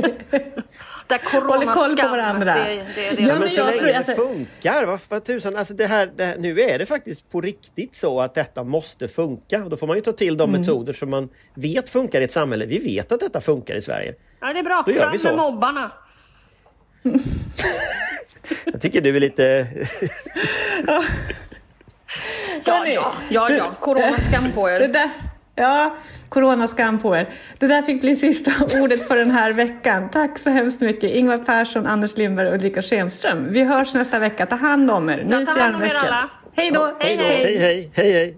Där 1.07 1.41
Håller 1.47 1.73
koll 1.73 1.97
på 1.97 2.07
varandra. 2.07 2.55
Det, 2.55 2.85
det, 2.95 3.15
det. 3.15 3.21
Ja, 3.21 3.39
men 3.39 3.49
så 3.49 3.65
länge 3.65 3.81
det 3.81 3.97
alltså... 3.97 4.15
funkar, 4.15 4.85
vad, 4.85 4.99
vad 5.09 5.23
tusan, 5.23 5.55
alltså 5.55 5.73
det 5.73 5.85
här, 5.85 6.11
det 6.15 6.25
här, 6.25 6.37
nu 6.37 6.61
är 6.61 6.79
det 6.79 6.85
faktiskt 6.85 7.29
på 7.29 7.41
riktigt 7.41 7.95
så 7.95 8.21
att 8.21 8.33
detta 8.33 8.63
måste 8.63 9.07
funka. 9.07 9.59
Då 9.59 9.77
får 9.77 9.87
man 9.87 9.95
ju 9.95 10.01
ta 10.01 10.11
till 10.11 10.37
de 10.37 10.49
mm. 10.49 10.61
metoder 10.61 10.93
som 10.93 11.09
man 11.09 11.29
vet 11.53 11.89
funkar 11.89 12.21
i 12.21 12.23
ett 12.23 12.31
samhälle. 12.31 12.65
Vi 12.65 12.79
vet 12.79 13.11
att 13.11 13.19
detta 13.19 13.41
funkar 13.41 13.75
i 13.75 13.81
Sverige. 13.81 14.15
Ja, 14.39 14.53
det 14.53 14.59
är 14.59 14.63
bra. 14.63 14.85
Fram 14.97 15.17
med 15.23 15.35
mobbarna! 15.35 15.91
Jag 18.65 18.81
tycker 18.81 19.01
du 19.01 19.15
är 19.15 19.19
lite... 19.19 19.67
Ja, 22.65 22.87
ja, 22.87 23.13
ja, 23.29 23.51
ja. 23.51 23.73
Coronaskam 23.81 24.51
på 24.51 24.69
er. 24.69 24.79
Det 24.87 24.87
där, 24.87 25.09
ja, 25.55 25.95
coronaskam 26.29 26.99
på 26.99 27.15
er. 27.15 27.29
Det 27.59 27.67
där 27.67 27.81
fick 27.81 28.01
bli 28.01 28.15
sista 28.15 28.51
ordet 28.81 29.07
för 29.07 29.17
den 29.17 29.31
här 29.31 29.53
veckan. 29.53 30.09
Tack 30.09 30.39
så 30.39 30.49
hemskt 30.49 30.81
mycket 30.81 31.11
Ingvar 31.11 31.37
Persson, 31.37 31.87
Anders 31.87 32.17
Lindberg 32.17 32.47
och 32.47 32.53
Ulrika 32.53 32.81
Schenström. 32.81 33.47
Vi 33.51 33.63
hörs 33.63 33.93
nästa 33.93 34.19
vecka. 34.19 34.45
Ta 34.45 34.55
hand 34.55 34.91
om 34.91 35.09
er. 35.09 35.23
Nys 35.23 35.57
i 35.57 35.61
alla. 35.61 36.29
Hej 36.55 36.71
då! 36.71 36.93
Hej, 36.99 37.15
hej, 37.15 37.57
hej, 37.57 37.91
hej, 37.93 38.13
hej. 38.13 38.37